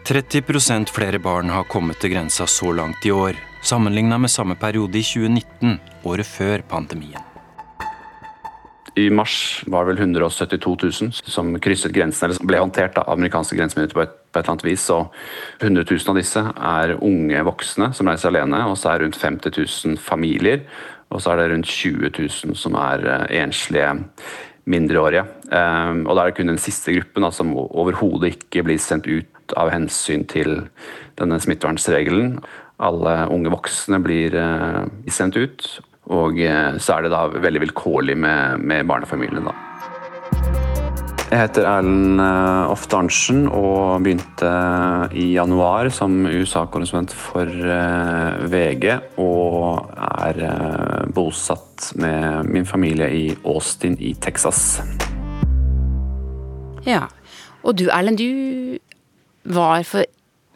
[0.06, 3.34] 30% flere barn har kommet til grensa så langt i år,
[3.66, 7.33] sammenligna med samme periode i 2019, året før pandemien.
[8.94, 13.56] I mars var det vel 172 000 som krysset grensen, eller ble håndtert av amerikanske
[13.58, 14.84] grensemyndigheter på, på et eller annet vis.
[14.94, 15.14] Og
[15.58, 19.18] 100 000 av disse er unge voksne som reiser alene, og så er det rundt
[19.18, 20.62] 50 000 familier.
[21.10, 23.90] Og så er det rundt 20 000 som er eh, enslige
[24.70, 25.24] mindreårige.
[25.50, 29.10] Um, og da er det kun den siste gruppen da, som overhodet ikke blir sendt
[29.10, 30.62] ut av hensyn til
[31.18, 32.38] denne smittevernsregelen.
[32.82, 34.80] Alle unge voksne blir eh,
[35.12, 35.66] sendt ut,
[36.12, 39.48] og eh, så er det da veldig vilkårlig med, med barnefamiliene.
[39.48, 39.74] da.
[41.34, 44.50] Jeg heter Erlend eh, Ofte Arntzen og begynte
[45.18, 48.84] i januar som USA-korrespondent for eh, VG.
[49.18, 54.78] Og er eh, bosatt med min familie i Austin i Texas.
[56.86, 57.08] Ja.
[57.64, 58.78] Og du Erlend, du
[59.48, 60.06] var for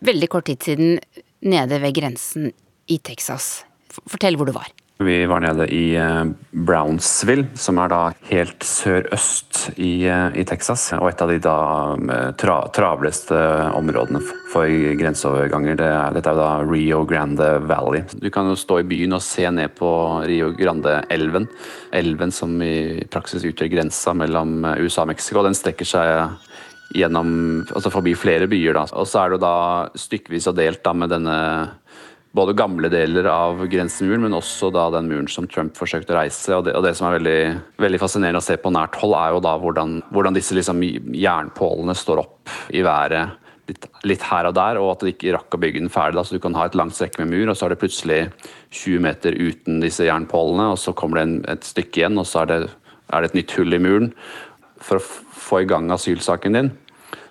[0.05, 0.99] veldig kort tid siden
[1.42, 2.53] nede ved grensen
[2.86, 3.64] i Texas.
[4.07, 4.68] Fortell hvor du var.
[5.01, 7.99] Vi var nede i eh, Brownsville, som er da
[8.32, 10.88] helt sørøst i, eh, i Texas.
[10.96, 11.59] Og et av de da
[11.94, 13.38] eh, tra travleste
[13.78, 14.18] områdene
[14.51, 14.66] for
[14.99, 15.78] grenseoverganger.
[15.78, 18.03] Det er, dette er da Rio Grande Valley.
[18.18, 19.92] Du kan jo stå i byen og se ned på
[20.26, 21.46] Rio Grande-elven.
[21.94, 25.46] Elven som i praksis utgjør grensa mellom USA og Mexico.
[25.46, 26.26] Den strekker seg
[26.99, 27.30] gjennom,
[27.70, 28.74] altså forbi flere byer.
[28.80, 28.88] Da.
[28.99, 29.57] Og så er det da
[29.94, 31.38] stykkevis og delt da med denne
[32.37, 36.55] både gamle deler av grensemuren, men også da den muren som Trump forsøkte å reise.
[36.57, 37.41] Og det, og det som er veldig,
[37.81, 40.83] veldig fascinerende å se på nært hold, er jo da hvordan, hvordan disse liksom
[41.16, 43.39] jernpålene står opp i været
[43.70, 46.18] litt, litt her og der, og at de ikke rakk å bygge den ferdig.
[46.18, 46.26] Da.
[46.26, 48.20] Så du kan ha et langt strekke med mur, og så er det plutselig
[48.76, 52.45] 20 meter uten disse jernpålene, og så kommer det en, et stykke igjen, og så
[52.45, 52.61] er det,
[53.09, 54.12] er det et nytt hull i muren.
[54.85, 55.07] For å
[55.39, 56.74] få i gang asylsaken din,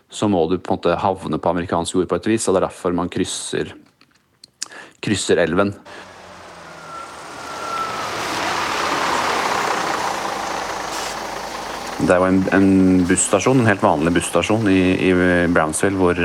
[0.09, 2.63] så må du på en måte havne på amerikansk jord på et vis, og det
[2.63, 3.75] er derfor man krysser
[5.03, 5.73] krysser elven.
[11.97, 15.13] Det var en, en busstasjon, en helt vanlig busstasjon i, i
[15.49, 16.19] Brownsville, hvor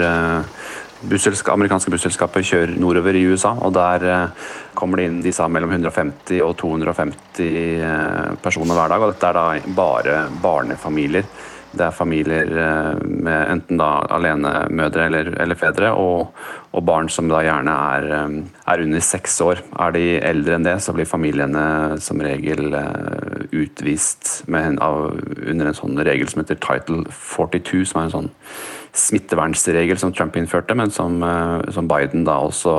[1.08, 3.54] busselsk, amerikanske busselskaper kjører nordover i USA.
[3.58, 8.92] og Der eh, kommer det inn de sa mellom 150 og 250 eh, personer hver
[8.94, 9.02] dag.
[9.02, 11.26] og Dette er da bare barnefamilier.
[11.72, 16.34] Det er familier eh, med enten da alenemødre eller, eller fedre, og,
[16.76, 18.34] og barn som da gjerne er, eh,
[18.74, 19.62] er under seks år.
[19.80, 21.64] Er de eldre enn det, så blir familiene
[22.04, 28.02] som regel eh, utvist med, av, under en sånn regel som heter Title 42, som
[28.02, 28.32] er en sånn
[28.92, 31.22] smittevernsregel som Trump innførte, men som,
[31.72, 32.74] som Biden da også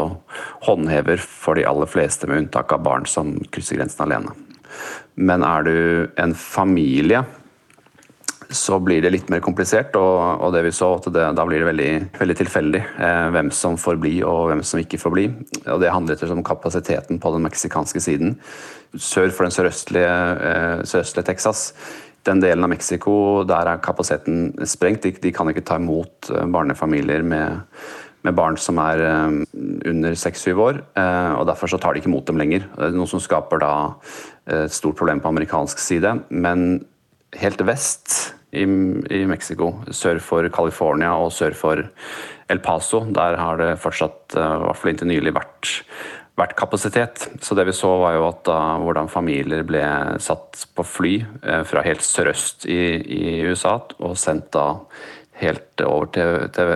[0.68, 4.36] håndhever for de aller fleste, med unntak av barn som krysser grensen alene.
[5.18, 5.78] Men er du
[6.22, 7.24] en familie
[8.54, 11.64] så blir det litt mer komplisert, og, og det vi så, at det, da blir
[11.64, 15.26] det veldig, veldig tilfeldig eh, hvem som får bli og hvem som ikke får bli.
[15.66, 18.38] Og Det handler rett om kapasiteten på den meksikanske siden.
[18.94, 20.16] Sør for den sørøstlige,
[20.50, 21.66] eh, sørøstlige Texas,
[22.28, 25.04] den delen av Mexico, der er kapasiteten sprengt.
[25.04, 27.66] De, de kan ikke ta imot eh, barnefamilier med,
[28.24, 29.42] med barn som er eh,
[29.92, 32.70] under 6-7 år, eh, og derfor så tar de ikke imot dem lenger.
[32.78, 33.74] Det er noe som skaper da
[34.44, 36.18] et stort problem på amerikansk side.
[36.28, 36.84] Men
[37.40, 41.84] helt vest i, i Mexico, sør for California og sør for
[42.52, 45.72] El Paso, der har det fortsatt, eh, i hvert fall inntil nylig, vært,
[46.40, 47.28] vært kapasitet.
[47.42, 49.84] Så det vi så var jo at da, hvordan familier ble
[50.24, 54.68] satt på fly eh, fra helt sørøst i, i USA og sendt da
[55.42, 56.74] helt over til, til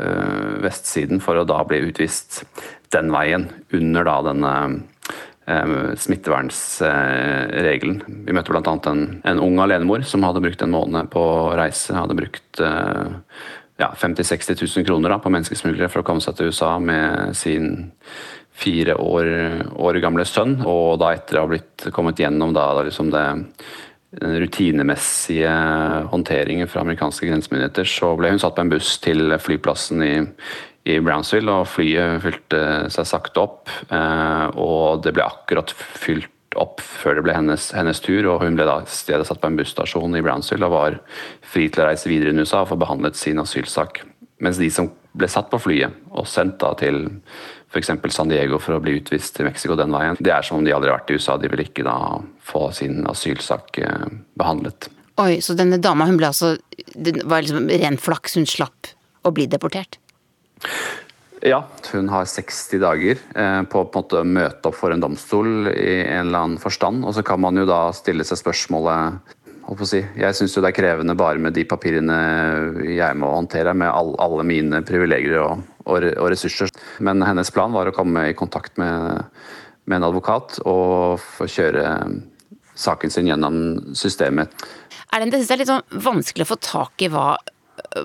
[0.63, 2.41] vestsiden for å da bli utvist
[2.95, 4.53] den veien, under da denne
[5.47, 8.01] eh, smittevernsregelen.
[8.27, 8.75] Vi møtte bl.a.
[8.91, 11.23] En, en ung alenemor som hadde brukt en måned på
[11.57, 11.95] reise.
[11.97, 13.05] Hadde brukt eh,
[13.81, 17.35] ja, 50 000-60 000 kroner da, på menneskesmuglere for å komme seg til USA med
[17.37, 17.65] sin
[18.57, 19.27] fire år,
[19.77, 20.55] år gamle sønn.
[20.65, 23.27] Og da etter å ha blitt kommet gjennom da, da liksom det
[24.17, 25.51] den rutinemessige
[26.11, 30.13] håndteringen fra amerikanske grensemyndigheter, så ble hun satt på en buss til flyplassen i,
[30.87, 32.63] i Brownsville, og flyet fylte
[32.93, 33.71] seg sakte opp.
[33.91, 38.57] Eh, og det ble akkurat fylt opp før det ble hennes, hennes tur, og hun
[38.57, 40.99] ble da stedet satt på en busstasjon i Brownsville og var
[41.45, 44.01] fri til å reise videre i USA og få behandlet sin asylsak.
[44.43, 47.07] Mens de som ble satt på flyet og sendt da til
[47.73, 47.91] f.eks.
[48.13, 50.17] San Diego for å bli utvist til Mexico den veien.
[50.23, 51.37] Det er som om de aldri har vært i USA.
[51.41, 51.97] De vil ikke da
[52.47, 54.07] få sin asylsak eh,
[54.39, 54.89] behandlet.
[55.21, 56.53] Oi, så denne dama hun ble altså
[56.93, 58.91] Det var liksom ren flaks hun slapp
[59.25, 59.97] å bli deportert?
[61.45, 65.99] Ja, hun har 60 dager eh, på, på å møte opp for en domstol i
[66.01, 67.05] en eller annen forstand.
[67.05, 69.35] Og så kan man jo da stille seg spørsmålet
[69.67, 69.99] Si.
[69.99, 72.15] Jeg syns det er krevende bare med de papirene
[72.87, 76.71] jeg må håndtere, med all, alle mine privilegier og, og, og, ressurser.
[77.03, 79.27] Men hennes plan var å komme i kontakt med,
[79.83, 81.83] med en advokat og få kjøre
[82.79, 83.59] saken sin gjennom
[83.91, 84.55] systemet.
[85.11, 87.33] Er det, det er litt sånn vanskelig å få tak i hva,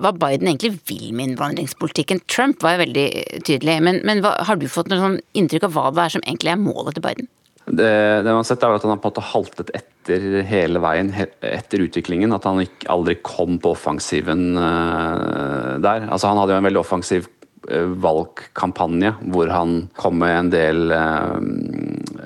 [0.02, 2.22] hva Biden egentlig vil med innvandringspolitikken.
[2.30, 3.06] Trump var jo veldig
[3.46, 6.26] tydelig, men, men hva, har du fått noe sånn inntrykk av hva det er som
[6.26, 7.30] egentlig er målet til Biden?
[7.62, 10.80] Det, det, man har sett er at Han har på en måte haltet etter hele
[10.82, 12.34] veien etter utviklingen.
[12.34, 16.08] At han ikke, aldri kom på offensiven uh, der.
[16.08, 17.30] Altså Han hadde jo en veldig offensiv
[17.70, 21.38] uh, valgkampanje hvor han kom med en del, uh,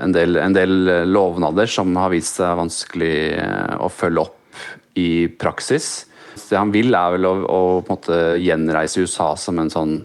[0.00, 0.76] en del, en del
[1.12, 3.14] lovnader som har vist seg vanskelig
[3.76, 4.66] å følge opp
[4.96, 6.06] i praksis.
[6.36, 9.98] Det han vil, er vel å, å måte gjenreise USA som en sånn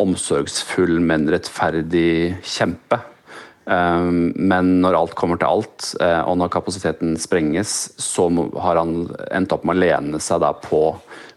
[0.00, 3.00] omsorgsfull, men rettferdig kjempe.
[3.70, 9.10] Ehm, men når alt kommer til alt, eh, og når kapasiteten sprenges, så har han
[9.30, 10.82] endt opp med å lene seg på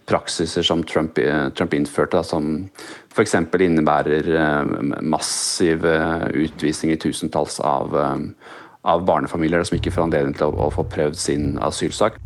[0.09, 2.69] praksiser som Trump, eh, Trump innførte, som
[3.13, 3.35] f.eks.
[3.35, 7.93] innebærer eh, massiv utvisning i tusentalls av,
[8.83, 12.17] av barnefamilier som ikke får anledning til å, å få prøvd sin asylsak.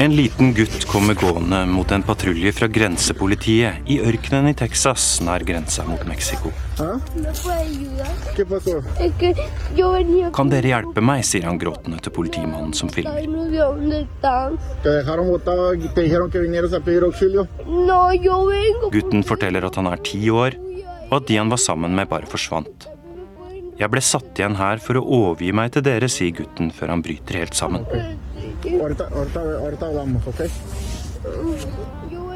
[0.00, 5.44] En liten gutt kommer gående mot en patrulje fra grensepolitiet i ørkenen i Texas nær
[5.44, 6.48] grensa mot Mexico.
[10.38, 13.28] Kan dere hjelpe meg, sier han gråtende til politimannen som filmer.
[18.96, 20.56] Gutten forteller at han er ti år,
[21.10, 22.88] og at de han var sammen med, bare forsvant.
[23.76, 27.04] Jeg ble satt igjen her for å overgi meg til dere, sier gutten før han
[27.04, 27.84] bryter helt sammen.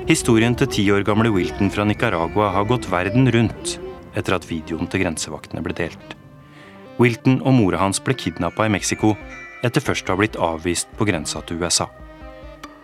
[0.09, 3.79] Historien til ti år gamle Wilton fra Nicaragua har gått verden rundt
[4.17, 6.17] etter at videoen til grensevaktene ble delt.
[6.97, 9.13] Wilton og mora hans ble kidnappa i Mexico
[9.67, 11.91] etter først å ha blitt avvist på grensa til USA.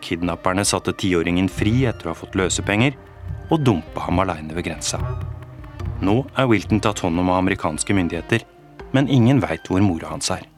[0.04, 2.96] Kidnapperne satte tiåringen fri etter å ha fått løsepenger,
[3.50, 5.00] og dumpa ham aleine ved grensa.
[6.00, 8.44] Nå er Wilton tatt hånd om av amerikanske myndigheter,
[8.96, 10.48] men ingen veit hvor mora hans er.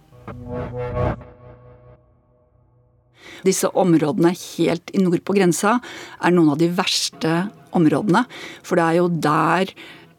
[3.46, 5.78] Disse områdene helt i nord på grensa
[6.22, 7.32] er noen av de verste
[7.76, 8.24] områdene.
[8.66, 9.72] For det er jo der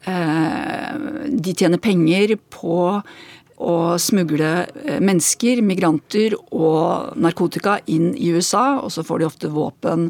[0.10, 0.98] eh,
[1.30, 2.80] de tjener penger på
[3.64, 8.82] å smugle eh, mennesker, migranter og narkotika inn i USA.
[8.84, 10.10] Og så får de ofte våpen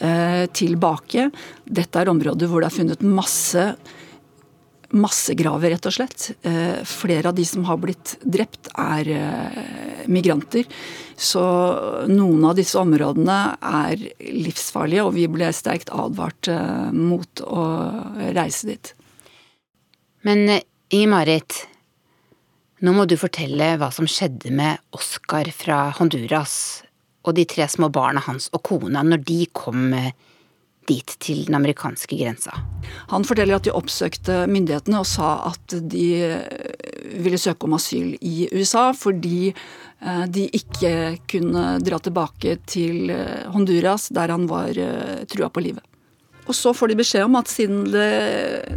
[0.00, 1.30] eh, tilbake.
[1.64, 3.72] Dette er områder hvor det er funnet masse
[4.92, 6.30] massegraver, rett og slett.
[6.46, 10.68] Eh, flere av de som har blitt drept, er eh, migranter.
[11.16, 11.42] Så
[12.10, 17.66] noen av disse områdene er livsfarlige, og vi ble sterkt advart eh, mot å
[18.36, 18.94] reise dit.
[20.26, 20.58] Men
[20.92, 21.64] Inger-Marit,
[22.82, 26.82] nå må du fortelle hva som skjedde med Oscar fra Honduras
[27.22, 29.94] og de tre små barna hans og kona når de kom
[30.88, 32.54] dit til den amerikanske grensa.
[33.12, 38.16] Han forteller at de oppsøkte myndighetene og sa at de eh, ville søke om asyl
[38.20, 40.94] i USA fordi eh, de ikke
[41.30, 44.74] kunne dra tilbake til eh, Honduras, der han var
[45.30, 45.84] trua på livet.
[46.50, 48.08] Og så får de beskjed om at siden det,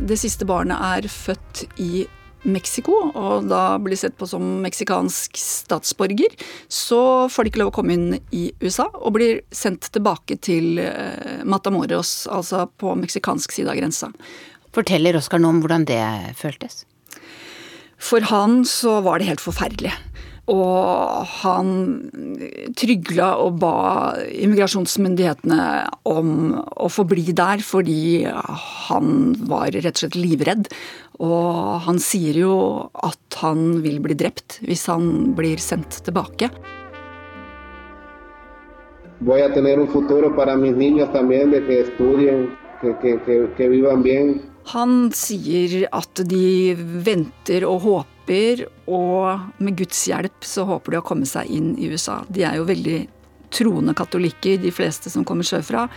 [0.05, 2.05] det siste barnet er født i
[2.45, 6.33] Mexico, og da blir sett på som meksikansk statsborger,
[6.71, 10.81] så får de ikke lov å komme inn i USA, og blir sendt tilbake til
[10.81, 14.11] eh, Matamoros, altså på meksikansk side av grensa.
[14.75, 16.03] Forteller Oskar noe om hvordan det
[16.39, 16.83] føltes?
[18.01, 19.93] For han så var det helt forferdelig.
[20.51, 21.69] Og han
[22.77, 25.61] trygla og ba immigrasjonsmyndighetene
[26.05, 28.27] om å få bli der fordi
[28.85, 30.69] han var rett og slett livredd.
[31.17, 32.55] Og han sier jo
[32.93, 36.51] at han vil bli drept hvis han blir sendt tilbake.
[39.25, 43.47] Voy a tener un futuro para mis niños también de que estudien, que, que, que,
[43.57, 44.41] que vivan bien.
[44.75, 50.97] Han sier at de venter og håper håper, og med Guds hjelp så håper de
[50.99, 52.23] å komme seg inn i USA.
[52.29, 53.07] De er jo veldig
[53.51, 55.87] troende katolikker, de fleste som kommer sørfra.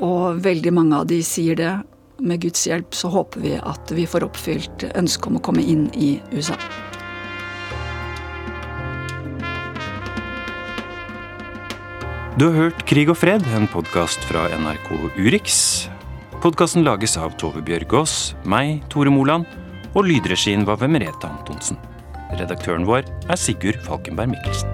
[0.00, 1.82] Og veldig mange av de sier det.
[2.20, 5.88] Med Guds hjelp så håper vi at vi får oppfylt ønsket om å komme inn
[5.94, 6.56] i USA.
[12.36, 15.88] Du har hørt Krig og fred, en podkast fra NRK Urix.
[16.42, 19.46] Podkasten lages av Tove Bjørgaas, meg, Tore Moland,
[19.94, 21.78] og lydregien var ved Merete Antonsen.
[22.34, 24.70] Redaktøren vår er Sigurd Falkenberg Mikkelsen.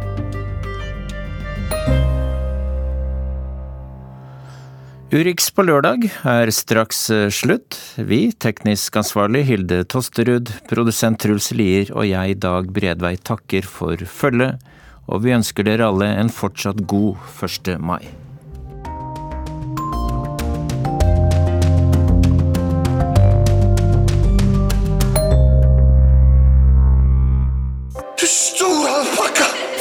[5.10, 7.78] Urix på lørdag er straks eh, slutt.
[7.98, 14.62] Vi, teknisk ansvarlig Hilde Tosterud, produsent Truls Lier og jeg, Dag Bredvei, takker for følget
[15.10, 17.74] og vi ønsker dere alle en fortsatt god 1.
[17.82, 18.02] mai.